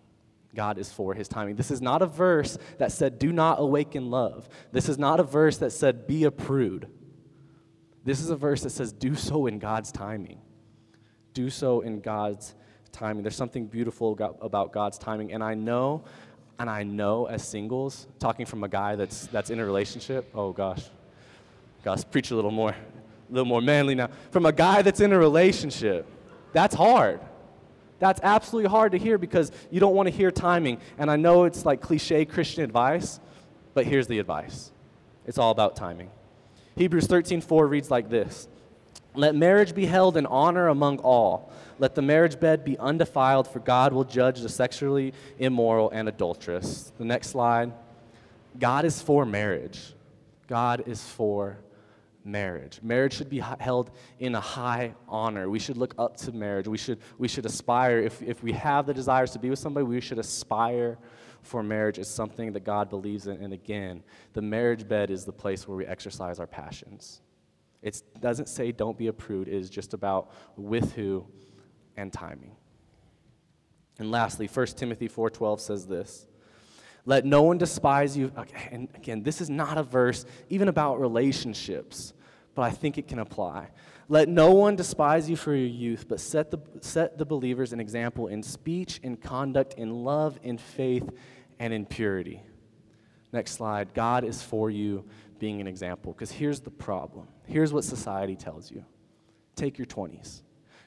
God 0.56 0.80
is 0.80 0.92
for 0.92 1.14
his 1.14 1.28
timing. 1.28 1.56
This 1.56 1.70
is 1.70 1.82
not 1.82 2.02
a 2.02 2.08
verse 2.08 2.58
that 2.80 2.92
said, 2.92 3.20
do 3.20 3.32
not 3.32 3.60
awaken 3.60 4.10
love. 4.10 4.50
This 4.72 4.90
is 4.90 4.98
not 4.98 5.20
a 5.20 5.24
verse 5.24 5.58
that 5.58 5.72
said, 5.72 6.08
be 6.08 6.24
a 6.24 6.32
prude. 6.32 6.88
This 8.04 8.20
is 8.20 8.32
a 8.32 8.36
verse 8.36 8.64
that 8.64 8.72
says, 8.72 8.92
do 8.92 9.14
so 9.14 9.46
in 9.46 9.60
God's 9.60 9.92
timing. 9.92 10.42
Do 11.34 11.52
so 11.52 11.82
in 11.82 12.00
God's 12.00 12.56
timing. 12.92 13.24
There's 13.24 13.36
something 13.36 13.66
beautiful 13.66 14.18
about 14.42 14.72
God's 14.72 14.98
timing. 14.98 15.34
And 15.34 15.44
I 15.44 15.54
know, 15.54 16.04
and 16.58 16.70
I 16.70 16.84
know 16.84 17.26
as 17.26 17.48
singles, 17.48 18.08
talking 18.20 18.46
from 18.46 18.64
a 18.64 18.68
guy 18.68 18.96
that's, 18.96 19.28
that's 19.28 19.50
in 19.50 19.60
a 19.60 19.66
relationship, 19.66 20.30
oh 20.34 20.52
gosh, 20.52 20.84
gosh, 21.84 22.02
preach 22.10 22.32
a 22.32 22.36
little 22.36 22.52
more, 22.52 22.72
a 22.72 23.32
little 23.32 23.46
more 23.46 23.62
manly 23.62 23.96
now. 23.96 24.10
From 24.32 24.46
a 24.46 24.52
guy 24.52 24.82
that's 24.82 25.00
in 25.00 25.14
a 25.14 25.18
relationship, 25.18 26.06
that's 26.54 26.76
hard. 26.76 27.22
That's 28.00 28.22
absolutely 28.24 28.70
hard 28.70 28.94
to 28.94 28.98
hear 28.98 29.18
because 29.18 29.52
you 29.70 29.80
don't 29.80 29.94
want 29.94 30.08
to 30.08 30.14
hear 30.14 30.32
timing. 30.32 30.80
And 30.98 31.12
I 31.12 31.18
know 31.18 31.44
it's 31.44 31.66
like 31.66 31.82
cliche 31.82 32.26
Christian 32.26 32.64
advice, 32.64 33.20
but 33.74 33.86
here's 33.86 34.08
the 34.08 34.20
advice 34.20 34.72
it's 35.26 35.38
all 35.38 35.52
about 35.52 35.76
timing. 35.76 36.10
Hebrews 36.76 37.08
13:4 37.08 37.70
reads 37.70 37.92
like 37.92 38.10
this 38.10 38.48
Let 39.14 39.36
marriage 39.36 39.76
be 39.76 39.86
held 39.86 40.16
in 40.18 40.26
honor 40.26 40.70
among 40.70 41.00
all 41.00 41.52
let 41.80 41.96
the 41.96 42.02
marriage 42.02 42.40
bed 42.40 42.64
be 42.64 42.78
undefiled, 42.78 43.48
for 43.48 43.60
God 43.60 43.94
will 43.94 44.04
judge 44.04 44.42
the 44.42 44.50
sexually 44.50 45.14
immoral 45.40 45.90
and 45.90 46.08
adulterous. 46.08 46.92
The 46.98 47.06
next 47.06 47.30
slide. 47.30 47.74
God 48.58 48.86
is 48.86 49.02
for 49.02 49.26
marriage. 49.26 49.94
God 50.48 50.84
is 50.88 51.04
for 51.04 51.60
marriage. 52.26 52.80
Marriage 52.84 53.14
should 53.14 53.30
be 53.30 53.40
held 53.60 53.92
in 54.20 54.36
a 54.36 54.40
high 54.40 54.94
honor. 55.08 55.50
We 55.50 55.60
should 55.60 55.78
look 55.78 55.94
up 55.98 56.18
to 56.18 56.32
marriage. 56.32 56.68
We 56.68 56.78
should, 56.78 57.00
we 57.18 57.28
should 57.28 57.46
aspire, 57.46 58.00
if, 58.00 58.22
if 58.22 58.44
we 58.44 58.52
have 58.54 58.86
the 58.86 58.94
desires 58.94 59.32
to 59.32 59.40
be 59.40 59.50
with 59.50 59.60
somebody, 59.60 59.86
we 59.86 60.02
should 60.02 60.20
aspire 60.20 60.98
for 61.42 61.64
marriage 61.64 62.00
as 62.00 62.10
something 62.10 62.52
that 62.54 62.66
God 62.66 62.90
believes 62.90 63.28
in. 63.28 63.42
And 63.42 63.54
again, 63.54 64.04
the 64.34 64.42
marriage 64.42 64.88
bed 64.88 65.10
is 65.10 65.26
the 65.26 65.32
place 65.32 65.68
where 65.68 65.78
we 65.78 65.86
exercise 65.86 66.40
our 66.40 66.48
passions. 66.48 67.22
It 67.82 68.02
doesn't 68.20 68.50
say 68.50 68.72
don't 68.72 68.98
be 68.98 69.08
a 69.08 69.14
prude, 69.14 69.48
it 69.48 69.54
is 69.54 69.70
just 69.70 69.94
about 69.94 70.32
with 70.58 70.94
who 70.94 71.26
and 72.00 72.14
timing. 72.14 72.56
And 74.00 74.10
lastly, 74.10 74.48
1 74.48 74.78
Timothy 74.78 75.10
4:12 75.10 75.60
says 75.60 75.86
this. 75.86 76.26
Let 77.06 77.26
no 77.26 77.44
one 77.44 77.58
despise 77.58 78.16
you. 78.16 78.32
And 78.72 78.88
again, 78.96 79.24
this 79.24 79.42
is 79.42 79.50
not 79.50 79.78
a 79.78 79.84
verse 79.84 80.26
even 80.50 80.68
about 80.68 81.00
relationships, 81.00 82.14
but 82.56 82.62
I 82.64 82.72
think 82.72 82.98
it 82.98 83.08
can 83.08 83.20
apply. 83.20 83.70
Let 84.08 84.28
no 84.28 84.52
one 84.52 84.76
despise 84.76 85.30
you 85.30 85.36
for 85.36 85.54
your 85.54 85.68
youth, 85.68 86.08
but 86.08 86.20
set 86.20 86.52
the, 86.52 86.60
set 86.82 87.18
the 87.18 87.26
believers 87.26 87.74
an 87.74 87.80
example 87.80 88.28
in 88.28 88.42
speech, 88.42 89.00
in 89.04 89.18
conduct, 89.18 89.76
in 89.76 90.04
love, 90.04 90.40
in 90.44 90.58
faith, 90.58 91.10
and 91.60 91.74
in 91.74 91.86
purity. 91.86 92.42
Next 93.32 93.52
slide. 93.52 93.94
God 93.94 94.24
is 94.24 94.42
for 94.42 94.70
you 94.72 95.06
being 95.38 95.62
an 95.62 95.68
example. 95.68 96.12
Because 96.14 96.32
here's 96.32 96.60
the 96.60 96.72
problem. 96.72 97.28
Here's 97.48 97.72
what 97.72 97.84
society 97.84 98.36
tells 98.36 98.72
you 98.72 98.84
take 99.56 99.78
your 99.78 99.88
20s. 99.88 100.42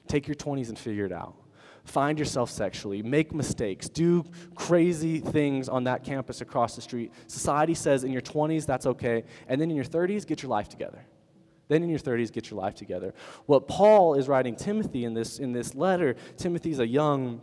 Take 0.08 0.28
your 0.28 0.34
20s 0.34 0.68
and 0.68 0.78
figure 0.78 1.06
it 1.06 1.12
out 1.12 1.36
find 1.84 2.18
yourself 2.18 2.50
sexually, 2.50 3.02
make 3.02 3.34
mistakes, 3.34 3.88
do 3.88 4.24
crazy 4.54 5.18
things 5.18 5.68
on 5.68 5.84
that 5.84 6.04
campus 6.04 6.40
across 6.40 6.76
the 6.76 6.82
street. 6.82 7.12
Society 7.26 7.74
says 7.74 8.04
in 8.04 8.12
your 8.12 8.22
20s, 8.22 8.66
that's 8.66 8.86
okay. 8.86 9.24
And 9.48 9.60
then 9.60 9.70
in 9.70 9.76
your 9.76 9.84
30s, 9.84 10.26
get 10.26 10.42
your 10.42 10.50
life 10.50 10.68
together. 10.68 11.04
Then 11.68 11.82
in 11.82 11.88
your 11.88 11.98
30s, 11.98 12.32
get 12.32 12.50
your 12.50 12.60
life 12.60 12.74
together. 12.74 13.14
What 13.46 13.66
Paul 13.66 14.14
is 14.14 14.28
writing 14.28 14.56
Timothy 14.56 15.04
in 15.04 15.14
this, 15.14 15.38
in 15.38 15.52
this 15.52 15.74
letter, 15.74 16.16
Timothy's 16.36 16.78
a 16.80 16.86
young, 16.86 17.40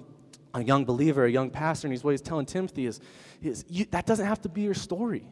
a 0.53 0.63
young 0.63 0.85
believer, 0.85 1.25
a 1.25 1.31
young 1.31 1.49
pastor, 1.49 1.87
and 1.87 1.93
he's, 1.93 2.03
what 2.03 2.11
he's 2.11 2.21
telling 2.21 2.45
Timothy 2.45 2.85
is, 2.85 2.99
is 3.41 3.65
you, 3.67 3.85
that 3.91 4.05
doesn't 4.05 4.25
have 4.25 4.41
to 4.41 4.49
be 4.49 4.61
your 4.61 4.73
story. 4.73 5.25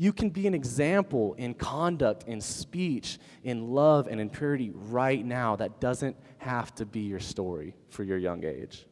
You 0.00 0.12
can 0.12 0.30
be 0.30 0.46
an 0.46 0.54
example 0.54 1.34
in 1.34 1.54
conduct, 1.54 2.22
in 2.28 2.40
speech, 2.40 3.18
in 3.42 3.72
love, 3.72 4.06
and 4.06 4.20
in 4.20 4.30
purity 4.30 4.70
right 4.72 5.26
now. 5.26 5.56
That 5.56 5.80
doesn't 5.80 6.16
have 6.38 6.72
to 6.76 6.86
be 6.86 7.00
your 7.00 7.18
story 7.18 7.74
for 7.90 8.04
your 8.04 8.16
young 8.16 8.44
age. 8.44 8.86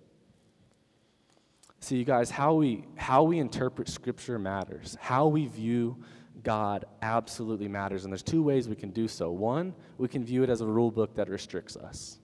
See, 1.78 1.96
you 1.96 2.04
guys, 2.04 2.28
how 2.28 2.54
we, 2.54 2.86
how 2.96 3.22
we 3.22 3.38
interpret 3.38 3.88
Scripture 3.88 4.36
matters. 4.36 4.96
How 5.00 5.28
we 5.28 5.46
view 5.46 6.02
God 6.42 6.86
absolutely 7.02 7.68
matters. 7.68 8.04
And 8.04 8.12
there's 8.12 8.24
two 8.24 8.42
ways 8.42 8.68
we 8.68 8.74
can 8.74 8.90
do 8.90 9.06
so. 9.06 9.30
One, 9.30 9.74
we 9.98 10.08
can 10.08 10.24
view 10.24 10.42
it 10.42 10.50
as 10.50 10.60
a 10.60 10.66
rule 10.66 10.90
book 10.90 11.14
that 11.14 11.28
restricts 11.28 11.76
us. 11.76 12.18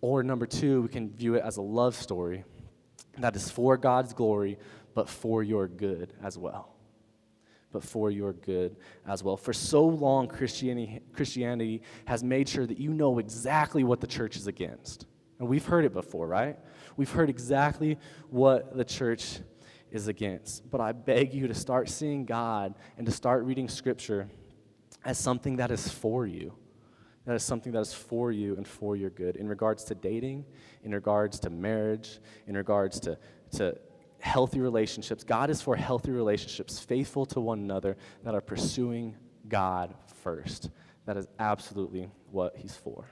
Or 0.00 0.22
number 0.22 0.46
two, 0.46 0.82
we 0.82 0.88
can 0.88 1.10
view 1.10 1.34
it 1.34 1.42
as 1.44 1.56
a 1.56 1.62
love 1.62 1.96
story 1.96 2.44
that 3.18 3.34
is 3.34 3.50
for 3.50 3.76
God's 3.76 4.12
glory, 4.12 4.56
but 4.94 5.08
for 5.08 5.42
your 5.42 5.66
good 5.66 6.12
as 6.22 6.38
well 6.38 6.71
but 7.72 7.82
for 7.82 8.10
your 8.10 8.32
good 8.34 8.76
as 9.06 9.22
well. 9.22 9.36
For 9.36 9.52
so 9.52 9.84
long, 9.84 10.28
Christianity, 10.28 11.00
Christianity 11.12 11.82
has 12.04 12.22
made 12.22 12.48
sure 12.48 12.66
that 12.66 12.78
you 12.78 12.92
know 12.92 13.18
exactly 13.18 13.84
what 13.84 14.00
the 14.00 14.06
church 14.06 14.36
is 14.36 14.46
against. 14.46 15.06
And 15.38 15.48
we've 15.48 15.64
heard 15.64 15.84
it 15.84 15.92
before, 15.92 16.26
right? 16.28 16.58
We've 16.96 17.10
heard 17.10 17.28
exactly 17.28 17.98
what 18.30 18.76
the 18.76 18.84
church 18.84 19.40
is 19.90 20.08
against. 20.08 20.70
But 20.70 20.80
I 20.80 20.92
beg 20.92 21.34
you 21.34 21.48
to 21.48 21.54
start 21.54 21.88
seeing 21.88 22.24
God 22.24 22.74
and 22.96 23.06
to 23.06 23.12
start 23.12 23.44
reading 23.44 23.68
Scripture 23.68 24.28
as 25.04 25.18
something 25.18 25.56
that 25.56 25.70
is 25.70 25.88
for 25.88 26.26
you. 26.26 26.54
That 27.24 27.34
is 27.36 27.44
something 27.44 27.72
that 27.72 27.80
is 27.80 27.94
for 27.94 28.32
you 28.32 28.56
and 28.56 28.66
for 28.66 28.96
your 28.96 29.10
good 29.10 29.36
in 29.36 29.48
regards 29.48 29.84
to 29.84 29.94
dating, 29.94 30.44
in 30.82 30.92
regards 30.92 31.38
to 31.40 31.50
marriage, 31.50 32.18
in 32.48 32.56
regards 32.56 32.98
to, 33.00 33.16
to 33.52 33.76
healthy 34.22 34.60
relationships. 34.60 35.24
God 35.24 35.50
is 35.50 35.60
for 35.60 35.74
healthy 35.74 36.12
relationships, 36.12 36.78
faithful 36.78 37.26
to 37.26 37.40
one 37.40 37.58
another, 37.58 37.96
that 38.22 38.36
are 38.36 38.40
pursuing 38.40 39.16
God 39.48 39.92
first. 40.22 40.70
That 41.06 41.16
is 41.16 41.26
absolutely 41.40 42.08
what 42.30 42.56
He's 42.56 42.76
for. 42.76 43.04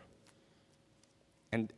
And, 1.51 1.73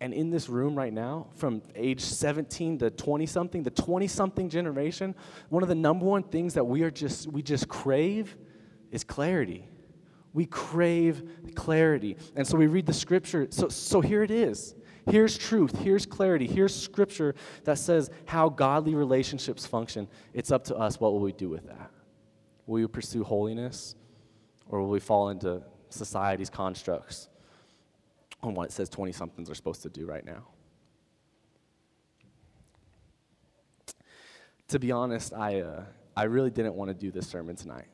and 0.00 0.14
in 0.14 0.30
this 0.30 0.48
room 0.48 0.76
right 0.76 0.92
now, 0.92 1.26
from 1.34 1.62
age 1.74 2.00
17 2.00 2.78
to 2.78 2.90
20 2.90 3.26
something, 3.26 3.64
the 3.64 3.70
20 3.70 4.06
something 4.06 4.48
generation, 4.48 5.16
one 5.48 5.64
of 5.64 5.68
the 5.68 5.74
number 5.74 6.06
one 6.06 6.22
things 6.22 6.54
that 6.54 6.64
we 6.64 6.82
are 6.82 6.90
just, 6.90 7.26
we 7.26 7.42
just 7.42 7.66
crave 7.66 8.36
is 8.92 9.02
clarity. 9.02 9.68
We 10.32 10.46
crave 10.46 11.28
clarity. 11.56 12.18
And 12.36 12.46
so 12.46 12.56
we 12.56 12.68
read 12.68 12.86
the 12.86 12.94
scripture. 12.94 13.48
So, 13.50 13.68
so 13.68 14.00
here 14.00 14.22
it 14.22 14.30
is. 14.30 14.75
Here's 15.08 15.38
truth, 15.38 15.78
here's 15.78 16.04
clarity, 16.04 16.48
here's 16.48 16.74
scripture 16.74 17.36
that 17.64 17.78
says 17.78 18.10
how 18.24 18.48
godly 18.48 18.96
relationships 18.96 19.64
function. 19.64 20.08
It's 20.34 20.50
up 20.50 20.64
to 20.64 20.76
us. 20.76 20.98
What 20.98 21.12
will 21.12 21.20
we 21.20 21.32
do 21.32 21.48
with 21.48 21.66
that? 21.68 21.90
Will 22.66 22.80
we 22.80 22.86
pursue 22.88 23.22
holiness 23.22 23.94
or 24.68 24.80
will 24.80 24.88
we 24.88 24.98
fall 24.98 25.28
into 25.28 25.62
society's 25.90 26.50
constructs 26.50 27.28
on 28.42 28.54
what 28.54 28.70
it 28.70 28.72
says 28.72 28.88
20 28.88 29.12
somethings 29.12 29.48
are 29.48 29.54
supposed 29.54 29.82
to 29.82 29.88
do 29.88 30.06
right 30.06 30.24
now? 30.24 30.48
To 34.68 34.80
be 34.80 34.90
honest, 34.90 35.32
I, 35.32 35.60
uh, 35.60 35.84
I 36.16 36.24
really 36.24 36.50
didn't 36.50 36.74
want 36.74 36.88
to 36.88 36.94
do 36.94 37.12
this 37.12 37.28
sermon 37.28 37.54
tonight. 37.54 37.86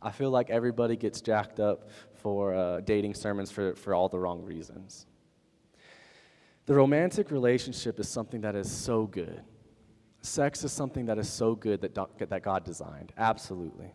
I 0.00 0.12
feel 0.12 0.30
like 0.30 0.48
everybody 0.48 0.96
gets 0.96 1.20
jacked 1.20 1.60
up 1.60 1.90
for 2.14 2.54
uh, 2.54 2.80
dating 2.80 3.12
sermons 3.12 3.50
for, 3.50 3.74
for 3.74 3.94
all 3.94 4.08
the 4.08 4.18
wrong 4.18 4.42
reasons. 4.42 5.04
The 6.68 6.74
romantic 6.74 7.30
relationship 7.30 7.98
is 7.98 8.10
something 8.10 8.42
that 8.42 8.54
is 8.54 8.70
so 8.70 9.06
good. 9.06 9.42
Sex 10.20 10.64
is 10.64 10.70
something 10.70 11.06
that 11.06 11.16
is 11.16 11.26
so 11.26 11.54
good 11.54 11.80
that, 11.80 11.94
that 12.28 12.42
God 12.42 12.62
designed. 12.62 13.10
Absolutely. 13.16 13.90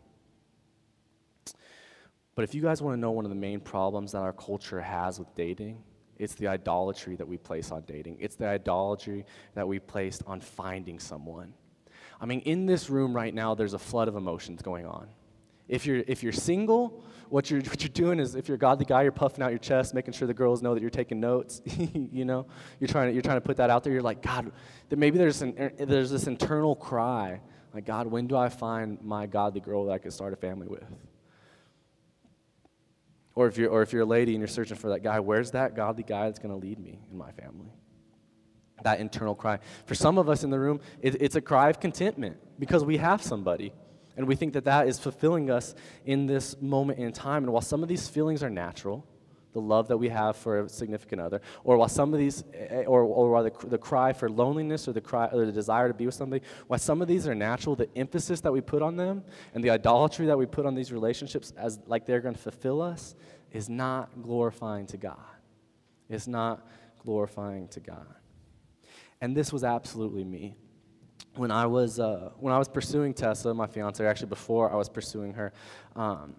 But 2.33 2.41
if 2.41 2.55
you 2.55 2.63
guys 2.63 2.81
want 2.81 2.95
to 2.95 2.99
know 2.99 3.11
one 3.11 3.25
of 3.25 3.29
the 3.29 3.35
main 3.35 3.59
problems 3.59 4.13
that 4.13 4.23
our 4.23 4.33
culture 4.33 4.81
has 4.81 5.19
with 5.19 5.35
dating, 5.35 5.83
it's 6.17 6.33
the 6.33 6.47
idolatry 6.47 7.15
that 7.15 7.27
we 7.27 7.37
place 7.37 7.71
on 7.71 7.83
dating. 7.83 8.17
It's 8.19 8.37
the 8.37 8.47
idolatry 8.47 9.27
that 9.53 9.67
we 9.67 9.77
placed 9.77 10.23
on 10.25 10.41
finding 10.41 10.97
someone. 10.97 11.53
I 12.19 12.25
mean, 12.25 12.39
in 12.39 12.65
this 12.65 12.89
room 12.89 13.15
right 13.15 13.35
now, 13.35 13.53
there's 13.53 13.75
a 13.75 13.79
flood 13.79 14.07
of 14.07 14.15
emotions 14.15 14.63
going 14.63 14.87
on. 14.87 15.09
If 15.67 15.85
you're, 15.85 16.03
if 16.07 16.23
you're 16.23 16.33
single, 16.33 17.03
what 17.29 17.49
you're, 17.49 17.61
what 17.71 17.81
you're 17.81 17.89
doing 17.89 18.19
is 18.19 18.35
if 18.35 18.47
you're 18.47 18.55
a 18.55 18.59
godly 18.59 18.85
guy, 18.85 19.03
you're 19.03 19.11
puffing 19.11 19.43
out 19.43 19.49
your 19.49 19.59
chest, 19.59 19.93
making 19.93 20.13
sure 20.13 20.27
the 20.27 20.33
girls 20.33 20.61
know 20.61 20.73
that 20.73 20.81
you're 20.81 20.89
taking 20.89 21.19
notes. 21.19 21.61
you 21.93 22.25
know, 22.25 22.45
you're 22.79 22.87
trying, 22.87 23.09
to, 23.09 23.13
you're 23.13 23.23
trying 23.23 23.37
to 23.37 23.41
put 23.41 23.57
that 23.57 23.69
out 23.69 23.83
there. 23.83 23.93
You're 23.93 24.01
like, 24.01 24.21
God, 24.21 24.51
maybe 24.89 25.17
there's, 25.17 25.41
an, 25.41 25.55
er, 25.59 25.71
there's 25.77 26.11
this 26.11 26.27
internal 26.27 26.75
cry, 26.75 27.41
like, 27.73 27.85
God, 27.85 28.07
when 28.07 28.27
do 28.27 28.35
I 28.35 28.49
find 28.49 29.01
my 29.01 29.25
godly 29.25 29.61
girl 29.61 29.85
that 29.85 29.93
I 29.93 29.97
can 29.97 30.11
start 30.11 30.31
a 30.33 30.35
family 30.35 30.67
with? 30.67 30.83
Or 33.35 33.47
if, 33.47 33.57
you're, 33.57 33.69
or 33.69 33.81
if 33.81 33.91
you're 33.91 34.03
a 34.03 34.05
lady 34.05 34.33
and 34.33 34.41
you're 34.41 34.47
searching 34.47 34.77
for 34.77 34.89
that 34.89 35.01
guy, 35.01 35.19
where's 35.19 35.51
that 35.51 35.75
godly 35.75 36.03
guy 36.03 36.25
that's 36.25 36.37
going 36.37 36.51
to 36.51 36.67
lead 36.67 36.77
me 36.77 36.99
in 37.11 37.17
my 37.17 37.31
family? 37.31 37.73
That 38.83 38.99
internal 38.99 39.33
cry. 39.33 39.59
For 39.85 39.95
some 39.95 40.19
of 40.19 40.29
us 40.29 40.43
in 40.43 40.51
the 40.51 40.59
room, 40.59 40.81
it, 41.01 41.19
it's 41.19 41.35
a 41.35 41.41
cry 41.41 41.69
of 41.69 41.79
contentment 41.79 42.37
because 42.59 42.83
we 42.83 42.97
have 42.97 43.23
somebody. 43.23 43.73
And 44.15 44.27
we 44.27 44.35
think 44.35 44.53
that 44.53 44.65
that 44.65 44.87
is 44.87 44.99
fulfilling 44.99 45.49
us 45.49 45.73
in 46.05 46.27
this 46.27 46.59
moment 46.61 46.99
in 46.99 47.11
time. 47.11 47.43
And 47.43 47.51
while 47.51 47.61
some 47.61 47.81
of 47.81 47.89
these 47.89 48.07
feelings 48.07 48.43
are 48.43 48.49
natural, 48.49 49.05
the 49.53 49.61
love 49.61 49.87
that 49.87 49.97
we 49.97 50.09
have 50.09 50.35
for 50.35 50.61
a 50.61 50.69
significant 50.69 51.21
other, 51.21 51.41
or 51.63 51.77
while 51.77 51.87
some 51.87 52.13
of 52.13 52.19
these, 52.19 52.43
eh, 52.53 52.83
or, 52.85 53.03
or 53.03 53.31
while 53.31 53.43
the, 53.43 53.51
the 53.67 53.77
cry 53.77 54.11
for 54.11 54.29
loneliness 54.29 54.87
or 54.87 54.93
the 54.93 55.01
cry 55.01 55.27
or 55.31 55.45
the 55.45 55.51
desire 55.51 55.87
to 55.87 55.93
be 55.93 56.05
with 56.05 56.15
somebody, 56.15 56.43
while 56.67 56.79
some 56.79 57.01
of 57.01 57.07
these 57.07 57.27
are 57.27 57.35
natural, 57.35 57.75
the 57.75 57.89
emphasis 57.95 58.41
that 58.41 58.51
we 58.51 58.61
put 58.61 58.81
on 58.81 58.95
them 58.95 59.23
and 59.53 59.63
the 59.63 59.69
idolatry 59.69 60.25
that 60.25 60.37
we 60.37 60.45
put 60.45 60.65
on 60.65 60.75
these 60.75 60.91
relationships 60.91 61.53
as 61.55 61.79
like 61.85 62.05
they're 62.05 62.21
going 62.21 62.35
to 62.35 62.41
fulfill 62.41 62.81
us 62.81 63.15
is 63.51 63.69
not 63.69 64.09
glorifying 64.21 64.87
to 64.87 64.97
God. 64.97 65.17
It's 66.09 66.27
not 66.27 66.67
glorifying 67.03 67.67
to 67.69 67.79
God. 67.79 68.15
And 69.21 69.37
this 69.37 69.53
was 69.53 69.63
absolutely 69.63 70.23
me 70.23 70.57
when 71.35 71.51
I 71.51 71.65
was 71.65 71.99
uh, 71.99 72.31
when 72.39 72.53
I 72.53 72.57
was 72.57 72.67
pursuing 72.67 73.13
Tessa, 73.13 73.53
my 73.53 73.67
fiance, 73.67 74.05
actually 74.05 74.29
before 74.29 74.71
I 74.71 74.75
was 74.75 74.89
pursuing 74.89 75.33
her, 75.33 75.51
um, 75.95 76.35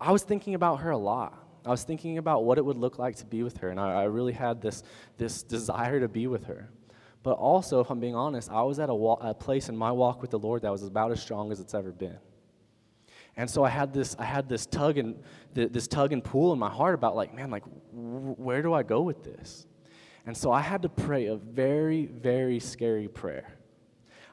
I 0.00 0.12
was 0.12 0.22
thinking 0.22 0.54
about 0.54 0.76
her 0.80 0.90
a 0.90 0.98
lot. 0.98 1.42
I 1.64 1.70
was 1.70 1.82
thinking 1.82 2.18
about 2.18 2.44
what 2.44 2.58
it 2.58 2.64
would 2.64 2.76
look 2.76 2.98
like 2.98 3.16
to 3.16 3.26
be 3.26 3.42
with 3.42 3.56
her, 3.58 3.70
and 3.70 3.80
I, 3.80 4.02
I, 4.02 4.04
really 4.04 4.32
had 4.32 4.62
this 4.62 4.84
this 5.16 5.42
desire 5.42 5.98
to 5.98 6.08
be 6.08 6.28
with 6.28 6.44
her. 6.44 6.70
But 7.24 7.32
also, 7.32 7.80
if 7.80 7.90
I'm 7.90 7.98
being 7.98 8.14
honest, 8.14 8.52
I 8.52 8.62
was 8.62 8.78
at 8.78 8.88
a, 8.88 8.94
wa- 8.94 9.18
a 9.20 9.34
place 9.34 9.68
in 9.68 9.76
my 9.76 9.90
walk 9.90 10.22
with 10.22 10.30
the 10.30 10.38
Lord 10.38 10.62
that 10.62 10.70
was 10.70 10.84
about 10.84 11.10
as 11.10 11.20
strong 11.20 11.50
as 11.50 11.58
it's 11.58 11.74
ever 11.74 11.90
been. 11.90 12.18
And 13.36 13.50
so 13.50 13.64
I 13.64 13.68
had 13.68 13.92
this 13.92 14.14
I 14.16 14.24
had 14.24 14.48
this 14.48 14.64
tug 14.64 14.96
and 14.96 15.22
th- 15.56 15.72
this 15.72 15.88
tug 15.88 16.12
and 16.12 16.22
pull 16.22 16.52
in 16.52 16.58
my 16.58 16.70
heart 16.70 16.94
about 16.94 17.16
like, 17.16 17.34
man, 17.34 17.50
like 17.50 17.64
where 17.92 18.62
do 18.62 18.72
I 18.72 18.84
go 18.84 19.02
with 19.02 19.24
this? 19.24 19.66
And 20.24 20.36
so 20.36 20.52
I 20.52 20.60
had 20.60 20.82
to 20.82 20.88
pray 20.88 21.26
a 21.26 21.36
very 21.36 22.06
very 22.06 22.60
scary 22.60 23.08
prayer. 23.08 23.55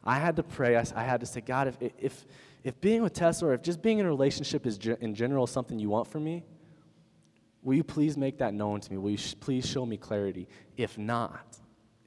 I 0.03 0.19
had 0.19 0.35
to 0.35 0.43
pray. 0.43 0.75
I, 0.75 0.85
I 0.95 1.03
had 1.03 1.19
to 1.21 1.25
say, 1.25 1.41
God, 1.41 1.67
if, 1.67 1.77
if, 1.97 2.25
If 2.63 2.79
being 2.79 3.03
with 3.03 3.13
Tessa 3.13 3.45
or 3.45 3.53
if 3.53 3.61
just 3.61 3.81
being 3.81 3.99
in 3.99 4.05
a 4.05 4.09
relationship 4.09 4.65
is 4.65 4.77
ge- 4.77 4.99
in 5.01 5.15
general 5.15 5.47
something 5.47 5.79
you 5.79 5.89
want 5.89 6.07
from 6.07 6.23
me, 6.23 6.45
will 7.61 7.75
you 7.75 7.83
please 7.83 8.17
make 8.17 8.37
that 8.37 8.53
known 8.53 8.79
to 8.79 8.91
me? 8.91 8.97
Will 8.97 9.11
you 9.11 9.17
sh- 9.17 9.35
please 9.39 9.67
show 9.67 9.85
me 9.85 9.97
clarity? 9.97 10.47
If 10.77 10.97
not, 10.97 11.57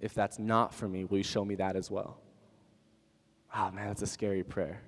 if 0.01 0.15
that's 0.15 0.39
not 0.39 0.73
for 0.73 0.89
me, 0.89 1.05
will 1.05 1.19
you 1.19 1.25
show 1.25 1.45
me 1.45 1.57
that 1.57 1.77
as 1.77 1.91
well? 1.91 2.21
Ah, 3.53 3.71
man, 3.71 3.89
that's 3.89 4.03
a 4.03 4.07
scary 4.07 4.43
prayer. 4.43 4.81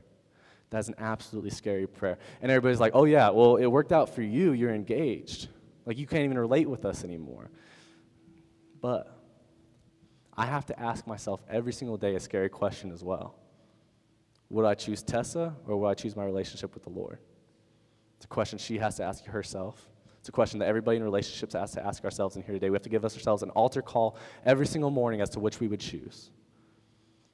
That's 0.71 0.89
an 0.89 0.95
absolutely 0.99 1.51
scary 1.51 1.87
prayer. 1.87 2.19
And 2.41 2.51
everybody's 2.51 2.81
like, 2.81 2.93
oh, 2.95 3.05
yeah, 3.05 3.31
well, 3.31 3.57
it 3.57 3.67
worked 3.67 3.93
out 3.93 4.15
for 4.15 4.23
you. 4.23 4.53
You're 4.53 4.75
engaged. 4.75 5.49
Like, 5.85 5.99
you 5.99 6.07
can't 6.07 6.25
even 6.25 6.39
relate 6.39 6.69
with 6.69 6.85
us 6.87 7.05
anymore. 7.05 7.51
But 8.81 9.18
I 10.39 10.47
have 10.47 10.65
to 10.67 10.81
ask 10.81 11.05
myself 11.05 11.43
every 11.51 11.73
single 11.73 11.97
day 11.97 12.15
a 12.15 12.21
scary 12.21 12.49
question 12.49 12.93
as 12.93 13.03
well. 13.03 13.35
Would 14.51 14.65
I 14.65 14.75
choose 14.75 15.03
Tessa 15.03 15.57
or 15.67 15.77
would 15.77 15.89
I 15.89 15.95
choose 15.95 16.15
my 16.15 16.25
relationship 16.25 16.75
with 16.75 16.85
the 16.85 16.91
Lord? 16.91 17.19
It's 18.17 18.25
a 18.25 18.29
question 18.29 18.57
she 18.57 18.79
has 18.79 18.97
to 18.97 19.03
ask 19.03 19.25
herself. 19.25 19.89
It's 20.21 20.29
a 20.29 20.33
question 20.33 20.61
that 20.61 20.69
everybody 20.69 20.97
in 20.97 21.03
relationships 21.03 21.55
has 21.55 21.73
to 21.73 21.85
ask 21.85 22.05
ourselves 22.05 22.37
in 22.37 22.43
here 22.43 22.55
today. 22.55 22.71
We 22.71 22.77
have 22.77 22.83
to 22.83 22.89
give 22.89 23.03
ourselves 23.03 23.43
an 23.43 23.51
altar 23.51 23.83
call 23.83 24.17
every 24.47 24.67
single 24.67 24.91
morning 24.91 25.21
as 25.21 25.29
to 25.31 25.41
which 25.41 25.59
we 25.59 25.67
would 25.67 25.81
choose. 25.81 26.31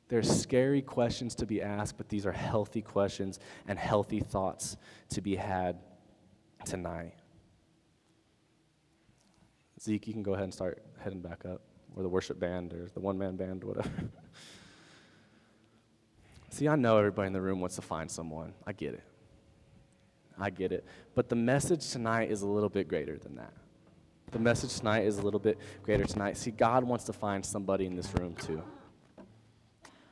There's 0.08 0.30
scary 0.30 0.80
questions 0.80 1.34
to 1.36 1.46
be 1.46 1.60
asked, 1.60 1.98
but 1.98 2.08
these 2.08 2.24
are 2.24 2.32
healthy 2.32 2.80
questions 2.80 3.38
and 3.68 3.78
healthy 3.78 4.20
thoughts 4.20 4.78
to 5.10 5.20
be 5.20 5.36
had 5.36 5.78
tonight. 6.64 7.14
Zeke, 9.78 10.06
you 10.06 10.14
can 10.14 10.22
go 10.22 10.32
ahead 10.32 10.44
and 10.44 10.54
start 10.54 10.82
heading 10.98 11.20
back 11.20 11.44
up, 11.44 11.60
or 11.96 12.02
the 12.02 12.08
worship 12.08 12.38
band, 12.38 12.72
or 12.72 12.88
the 12.92 13.00
one 13.00 13.18
man 13.18 13.36
band, 13.36 13.64
whatever. 13.64 13.90
See, 16.50 16.68
I 16.68 16.76
know 16.76 16.98
everybody 16.98 17.26
in 17.26 17.32
the 17.32 17.40
room 17.40 17.60
wants 17.60 17.76
to 17.76 17.82
find 17.82 18.10
someone. 18.10 18.52
I 18.66 18.72
get 18.72 18.94
it. 18.94 19.02
I 20.38 20.50
get 20.50 20.72
it. 20.72 20.84
But 21.14 21.28
the 21.28 21.36
message 21.36 21.90
tonight 21.90 22.30
is 22.30 22.42
a 22.42 22.46
little 22.46 22.68
bit 22.68 22.88
greater 22.88 23.16
than 23.16 23.36
that. 23.36 23.52
The 24.30 24.38
message 24.38 24.76
tonight 24.78 25.04
is 25.04 25.18
a 25.18 25.22
little 25.22 25.40
bit 25.40 25.58
greater 25.82 26.04
tonight. 26.04 26.36
See, 26.36 26.50
God 26.50 26.84
wants 26.84 27.04
to 27.04 27.12
find 27.12 27.44
somebody 27.44 27.86
in 27.86 27.94
this 27.94 28.12
room 28.14 28.34
too. 28.34 28.62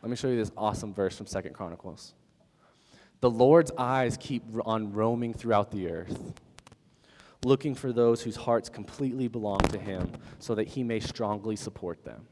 Let 0.03 0.11
me 0.11 0.16
show 0.16 0.29
you 0.29 0.37
this 0.37 0.51
awesome 0.57 0.92
verse 0.92 1.16
from 1.16 1.27
Second 1.27 1.55
Chronicles. 1.55 2.14
The 3.21 3.31
Lord's 3.31 3.71
eyes 3.79 4.16
keep 4.18 4.42
on 4.64 4.92
roaming 4.92 5.33
throughout 5.33 5.71
the 5.71 5.88
earth, 5.88 6.35
looking 7.44 7.74
for 7.74 7.92
those 7.92 8.22
whose 8.22 8.37
hearts 8.37 8.68
completely 8.68 9.28
belong 9.28 9.61
to 9.61 9.78
Him, 9.78 10.12
so 10.38 10.55
that 10.55 10.68
He 10.68 10.83
may 10.83 11.00
strongly 11.00 11.57
support 11.57 12.05
them. 12.05 12.26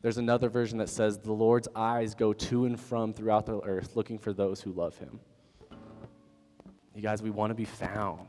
There's 0.00 0.18
another 0.18 0.48
version 0.48 0.78
that 0.78 0.88
says, 0.88 1.18
The 1.18 1.32
Lord's 1.32 1.68
eyes 1.74 2.14
go 2.14 2.32
to 2.32 2.66
and 2.66 2.78
from 2.78 3.12
throughout 3.12 3.46
the 3.46 3.60
earth, 3.60 3.96
looking 3.96 4.18
for 4.18 4.32
those 4.32 4.60
who 4.60 4.72
love 4.72 4.96
Him. 4.98 5.18
You 6.94 7.02
guys, 7.02 7.22
we 7.22 7.30
want 7.30 7.50
to 7.50 7.54
be 7.54 7.64
found. 7.64 8.28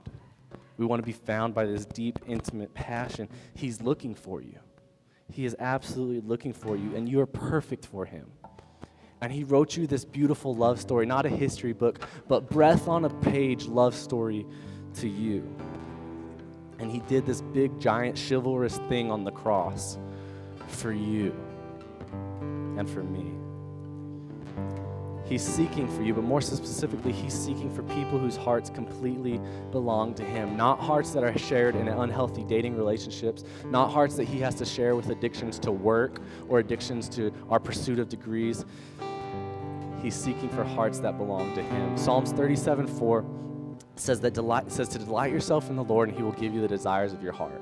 We 0.78 0.86
want 0.86 1.02
to 1.02 1.06
be 1.06 1.12
found 1.12 1.54
by 1.54 1.66
this 1.66 1.86
deep, 1.86 2.20
intimate 2.28 2.74
passion. 2.74 3.28
He's 3.54 3.82
looking 3.82 4.16
for 4.16 4.42
you. 4.42 4.58
He 5.32 5.46
is 5.46 5.56
absolutely 5.60 6.22
looking 6.22 6.54
for 6.54 6.76
you, 6.76 6.96
and 6.96 7.08
you 7.08 7.20
are 7.20 7.28
perfect 7.28 7.86
for 7.86 8.06
Him. 8.06 8.32
And 9.22 9.32
He 9.32 9.44
wrote 9.44 9.78
you 9.78 9.86
this 9.86 10.06
beautiful 10.06 10.56
love 10.56 10.80
story, 10.82 11.06
not 11.06 11.26
a 11.28 11.30
history 11.30 11.74
book, 11.74 12.00
but 12.28 12.50
breath 12.50 12.88
on 12.88 13.06
a 13.06 13.10
page 13.10 13.66
love 13.66 13.94
story 13.94 14.46
to 15.00 15.10
you. 15.10 15.44
And 16.80 16.90
He 16.92 17.00
did 17.00 17.26
this 17.26 17.42
big, 17.42 17.80
giant, 17.80 18.18
chivalrous 18.18 18.78
thing 18.90 19.12
on 19.12 19.24
the 19.24 19.32
cross 19.32 19.98
for 20.68 20.92
you 20.92 21.36
and 22.78 22.90
for 22.90 23.04
me. 23.04 23.40
He's 25.30 25.44
seeking 25.44 25.88
for 25.88 26.02
you, 26.02 26.16
but 26.16 26.24
more 26.24 26.42
specifically, 26.42 27.12
He's 27.12 27.36
seeking 27.36 27.70
for 27.70 27.84
people 27.84 28.18
whose 28.18 28.36
hearts 28.36 28.72
completely 28.72 29.40
belong 29.72 30.16
to 30.16 30.24
Him. 30.24 30.58
Not 30.58 30.80
hearts 30.80 31.12
that 31.12 31.24
are 31.24 31.38
shared 31.38 31.76
in 31.76 31.88
unhealthy 31.88 32.44
dating 32.44 32.76
relationships, 32.76 33.44
not 33.66 33.92
hearts 33.92 34.16
that 34.16 34.24
He 34.28 34.40
has 34.40 34.56
to 34.56 34.66
share 34.66 34.96
with 34.96 35.10
addictions 35.10 35.60
to 35.60 35.72
work 35.72 36.20
or 36.48 36.58
addictions 36.58 37.08
to 37.10 37.32
our 37.50 37.60
pursuit 37.60 38.00
of 38.00 38.10
degrees. 38.10 38.66
He's 40.02 40.16
seeking 40.16 40.50
for 40.50 40.64
hearts 40.64 40.98
that 41.00 41.18
belong 41.18 41.54
to 41.54 41.62
Him. 41.62 41.96
Psalms 41.96 42.32
37 42.32 42.88
4 42.88 43.26
says, 44.00 44.20
that 44.22 44.34
delight, 44.34 44.72
says 44.72 44.88
to 44.90 45.00
delight 45.00 45.32
yourself 45.32 45.70
in 45.70 45.76
the 45.76 45.84
Lord, 45.84 46.10
and 46.10 46.18
He 46.18 46.24
will 46.24 46.32
give 46.34 46.54
you 46.54 46.62
the 46.62 46.68
desires 46.68 47.14
of 47.14 47.22
your 47.22 47.34
heart. 47.34 47.62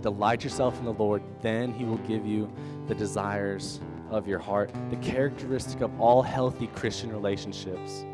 Delight 0.00 0.44
yourself 0.44 0.78
in 0.78 0.84
the 0.84 0.92
Lord, 0.92 1.22
then 1.40 1.72
He 1.72 1.84
will 1.84 1.98
give 1.98 2.26
you 2.26 2.52
the 2.88 2.94
desires 2.94 3.80
of 4.10 4.28
your 4.28 4.38
heart. 4.38 4.70
The 4.90 4.96
characteristic 4.96 5.80
of 5.80 6.00
all 6.00 6.22
healthy 6.22 6.66
Christian 6.68 7.10
relationships 7.10 8.04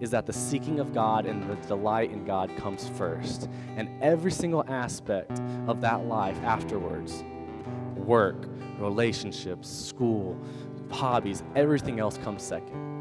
is 0.00 0.10
that 0.10 0.26
the 0.26 0.32
seeking 0.32 0.80
of 0.80 0.92
God 0.92 1.26
and 1.26 1.48
the 1.48 1.54
delight 1.66 2.10
in 2.10 2.24
God 2.24 2.54
comes 2.56 2.88
first. 2.96 3.48
And 3.76 3.88
every 4.02 4.32
single 4.32 4.64
aspect 4.68 5.40
of 5.68 5.80
that 5.80 6.06
life 6.06 6.36
afterwards 6.42 7.22
work, 7.94 8.48
relationships, 8.78 9.68
school, 9.68 10.36
hobbies, 10.90 11.44
everything 11.54 12.00
else 12.00 12.18
comes 12.18 12.42
second. 12.42 12.91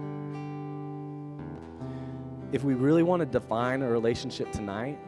If 2.52 2.66
we 2.66 2.74
really 2.74 3.02
want 3.02 3.22
to 3.22 3.26
define 3.26 3.82
a 3.82 3.90
relationship 3.90 4.52
tonight, 4.52 5.00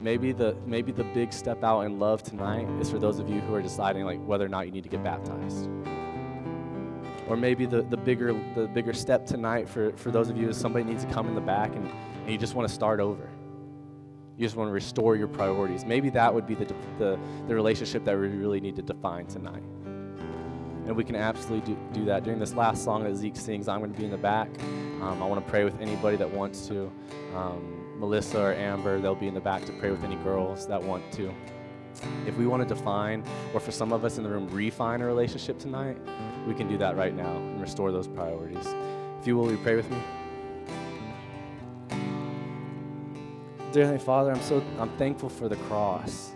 maybe 0.00 0.30
the 0.30 0.56
maybe 0.64 0.92
the 0.92 1.02
big 1.02 1.32
step 1.32 1.64
out 1.64 1.80
in 1.80 1.98
love 1.98 2.22
tonight 2.22 2.68
is 2.80 2.88
for 2.88 3.00
those 3.00 3.18
of 3.18 3.28
you 3.28 3.40
who 3.40 3.54
are 3.54 3.62
deciding 3.62 4.04
like 4.04 4.24
whether 4.24 4.44
or 4.44 4.48
not 4.48 4.66
you 4.66 4.72
need 4.72 4.84
to 4.84 4.88
get 4.88 5.02
baptized. 5.02 5.68
Or 7.26 7.36
maybe 7.36 7.66
the, 7.66 7.82
the 7.82 7.96
bigger 7.96 8.32
the 8.54 8.68
bigger 8.68 8.92
step 8.92 9.26
tonight 9.26 9.68
for, 9.68 9.90
for 9.96 10.12
those 10.12 10.30
of 10.30 10.36
you 10.36 10.48
is 10.48 10.56
somebody 10.56 10.84
needs 10.84 11.04
to 11.04 11.10
come 11.10 11.26
in 11.26 11.34
the 11.34 11.40
back 11.40 11.74
and, 11.74 11.88
and 12.22 12.30
you 12.30 12.38
just 12.38 12.54
want 12.54 12.68
to 12.68 12.74
start 12.74 13.00
over. 13.00 13.28
You 14.36 14.46
just 14.46 14.56
want 14.56 14.68
to 14.68 14.72
restore 14.72 15.16
your 15.16 15.28
priorities. 15.28 15.84
Maybe 15.84 16.10
that 16.10 16.32
would 16.32 16.46
be 16.46 16.54
the, 16.54 16.66
the, 16.98 17.18
the 17.48 17.54
relationship 17.54 18.04
that 18.04 18.16
we 18.18 18.28
really 18.28 18.60
need 18.60 18.76
to 18.76 18.82
define 18.82 19.26
tonight 19.26 19.62
and 20.86 20.94
we 20.94 21.04
can 21.04 21.16
absolutely 21.16 21.74
do, 21.74 21.80
do 21.92 22.04
that 22.04 22.24
during 22.24 22.38
this 22.38 22.54
last 22.54 22.84
song 22.84 23.04
that 23.04 23.14
zeke 23.14 23.36
sings 23.36 23.68
i'm 23.68 23.80
going 23.80 23.92
to 23.92 23.98
be 23.98 24.04
in 24.04 24.10
the 24.10 24.16
back 24.16 24.48
um, 25.00 25.22
i 25.22 25.26
want 25.26 25.44
to 25.44 25.50
pray 25.50 25.64
with 25.64 25.80
anybody 25.80 26.16
that 26.16 26.30
wants 26.30 26.66
to 26.66 26.90
um, 27.34 27.84
Melissa 27.98 28.40
or 28.40 28.52
Amber, 28.54 29.00
they'll 29.00 29.14
be 29.14 29.28
in 29.28 29.34
the 29.34 29.40
back 29.40 29.64
to 29.64 29.72
pray 29.72 29.90
with 29.90 30.04
any 30.04 30.16
girls 30.16 30.66
that 30.66 30.82
want 30.82 31.10
to. 31.12 31.32
If 32.26 32.36
we 32.36 32.46
want 32.46 32.66
to 32.66 32.74
define, 32.74 33.22
or 33.52 33.60
for 33.60 33.70
some 33.70 33.92
of 33.92 34.04
us 34.04 34.18
in 34.18 34.24
the 34.24 34.28
room, 34.28 34.48
refine 34.48 35.00
a 35.00 35.06
relationship 35.06 35.58
tonight, 35.58 35.96
we 36.46 36.54
can 36.54 36.68
do 36.68 36.76
that 36.78 36.96
right 36.96 37.14
now 37.14 37.36
and 37.36 37.60
restore 37.60 37.92
those 37.92 38.08
priorities. 38.08 38.66
If 39.20 39.26
you 39.26 39.36
will, 39.36 39.50
you 39.50 39.58
pray 39.58 39.76
with 39.76 39.90
me? 39.90 39.98
Dear 43.72 43.84
Heavenly 43.84 44.04
Father, 44.04 44.32
I'm 44.32 44.42
so 44.42 44.62
I'm 44.78 44.90
thankful 44.98 45.28
for 45.28 45.48
the 45.48 45.56
cross. 45.56 46.33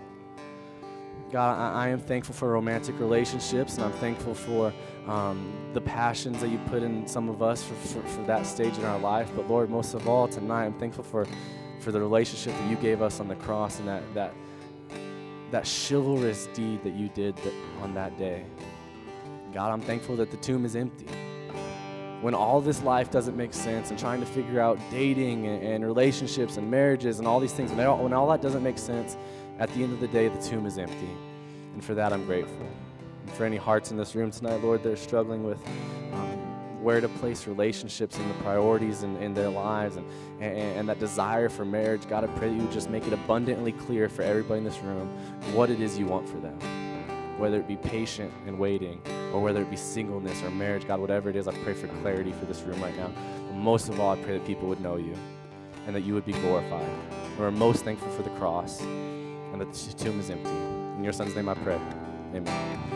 God, 1.31 1.59
I, 1.59 1.85
I 1.85 1.89
am 1.89 2.01
thankful 2.01 2.35
for 2.35 2.51
romantic 2.51 2.99
relationships, 2.99 3.75
and 3.75 3.85
I'm 3.85 3.93
thankful 3.93 4.35
for 4.35 4.73
um, 5.07 5.53
the 5.75 5.81
passions 5.81 6.41
that 6.41 6.49
you 6.49 6.59
put 6.71 6.83
in 6.83 7.07
some 7.07 7.29
of 7.29 7.43
us 7.43 7.63
for, 7.63 7.75
for, 7.75 8.03
for, 8.09 8.23
that 8.23 8.47
stage 8.47 8.79
in 8.79 8.85
our 8.85 8.99
life. 8.99 9.31
But 9.37 9.47
Lord, 9.49 9.69
most 9.69 9.93
of 9.93 10.09
all, 10.09 10.27
tonight, 10.27 10.65
I'm 10.65 10.79
thankful 10.79 11.05
for, 11.05 11.27
for 11.81 11.93
the 11.93 12.01
relationship 12.01 12.59
that 12.59 12.71
you 12.71 12.77
gave 12.77 13.03
us 13.03 13.21
on 13.21 13.29
the 13.29 13.35
cross 13.35 13.79
and 13.79 13.89
that, 13.89 14.03
that, 14.15 14.35
that 15.51 15.67
chivalrous 15.67 16.47
deed 16.55 16.83
that 16.83 16.95
you 16.95 17.11
did 17.11 17.37
that, 17.37 17.53
on 17.83 17.93
that 17.95 18.17
day. 18.17 18.45
God, 19.53 19.71
I'm 19.71 19.83
thankful 19.83 20.17
that 20.17 20.31
the 20.31 20.37
tomb 20.39 20.65
is 20.65 20.77
empty. 20.77 21.07
When 22.23 22.35
all 22.35 22.61
this 22.61 22.83
life 22.83 23.11
doesn't 23.11 23.37
make 23.37 23.53
sense 23.53 23.91
and 23.91 23.99
trying 23.99 24.21
to 24.21 24.27
figure 24.27 24.61
out 24.61 24.79
dating 24.91 25.47
and, 25.47 25.63
and 25.63 25.85
relationships 25.85 26.57
and 26.57 26.71
marriages 26.71 27.19
and 27.19 27.29
all 27.29 27.39
these 27.39 27.53
things, 27.53 27.71
when 27.71 27.87
all, 27.87 27.99
when 27.99 28.13
all 28.15 28.29
that 28.31 28.43
doesn't 28.43 28.63
make 28.63 28.79
sense, 28.79 29.17
at 29.59 29.73
the 29.75 29.83
end 29.83 29.93
of 29.93 30.01
the 30.01 30.09
day, 30.09 30.29
the 30.29 30.41
tomb 30.41 30.67
is 30.67 30.79
empty. 30.79 31.11
And 31.75 31.85
for 31.85 31.95
that, 31.95 32.13
I'm 32.13 32.25
grateful 32.25 32.67
And 33.23 33.33
for 33.35 33.45
any 33.45 33.57
hearts 33.57 33.91
in 33.91 33.97
this 33.97 34.15
room 34.15 34.31
tonight, 34.31 34.63
Lord, 34.63 34.83
they're 34.83 34.97
struggling 34.97 35.45
with 35.45 35.59
um, 36.13 36.83
where 36.83 37.01
to 37.01 37.09
place 37.09 37.47
relationships 37.47 38.17
and 38.17 38.31
the 38.31 38.35
priorities 38.35 39.03
in, 39.03 39.17
in 39.17 39.35
their 39.35 39.49
lives 39.49 39.97
and, 39.97 40.07
and, 40.41 40.57
and, 40.59 40.89
that 40.89 41.01
desire 41.01 41.49
for 41.49 41.65
marriage, 41.65 42.09
God, 42.09 42.23
I 42.23 42.29
pray 42.29 42.49
that 42.49 42.55
you 42.55 42.69
just 42.69 42.89
make 42.89 43.07
it 43.07 43.13
abundantly 43.13 43.73
clear 43.73 44.09
for 44.09 44.23
everybody 44.23 44.59
in 44.59 44.65
this 44.65 44.79
room 44.79 45.09
what 45.55 45.71
it 45.71 45.81
is 45.81 45.99
you 45.99 46.07
want 46.07 46.29
for 46.29 46.39
them. 46.39 46.59
Whether 47.37 47.59
it 47.59 47.69
be 47.69 47.77
patient 47.77 48.33
and 48.47 48.59
waiting, 48.59 49.01
or 49.33 49.41
whether 49.41 49.63
it 49.63 49.71
be 49.71 49.77
singleness 49.77 50.43
or 50.43 50.51
marriage, 50.51 50.87
God, 50.87 50.99
whatever 50.99 51.31
it 51.31 51.37
is, 51.37 51.47
I 51.47 51.55
pray 51.63 51.75
for 51.75 51.87
clarity 52.03 52.33
for 52.33 52.47
this 52.47 52.63
room 52.63 52.81
right 52.81 52.97
now. 52.97 53.13
But 53.47 53.55
most 53.55 53.89
of 53.89 54.01
all, 54.01 54.13
I 54.13 54.23
pray 54.23 54.39
that 54.39 54.47
people 54.47 54.69
would 54.69 54.81
know 54.81 54.97
you 54.97 55.15
and 55.87 55.95
that 55.95 56.03
you 56.03 56.15
would 56.15 56.25
be 56.25 56.33
glorified. 56.33 56.89
We're 57.39 57.53
most 57.53 57.85
thankful 57.85 58.11
for 58.11 58.23
the 58.23 58.31
cross 58.31 58.83
and 59.53 59.61
that 59.61 59.73
the 59.73 59.93
tomb 59.93 60.21
is 60.21 60.31
empty. 60.31 60.51
In 60.51 61.05
your 61.05 61.13
son's 61.13 61.35
name 61.35 61.49
I 61.49 61.55
pray. 61.55 61.81
Amen. 62.35 62.88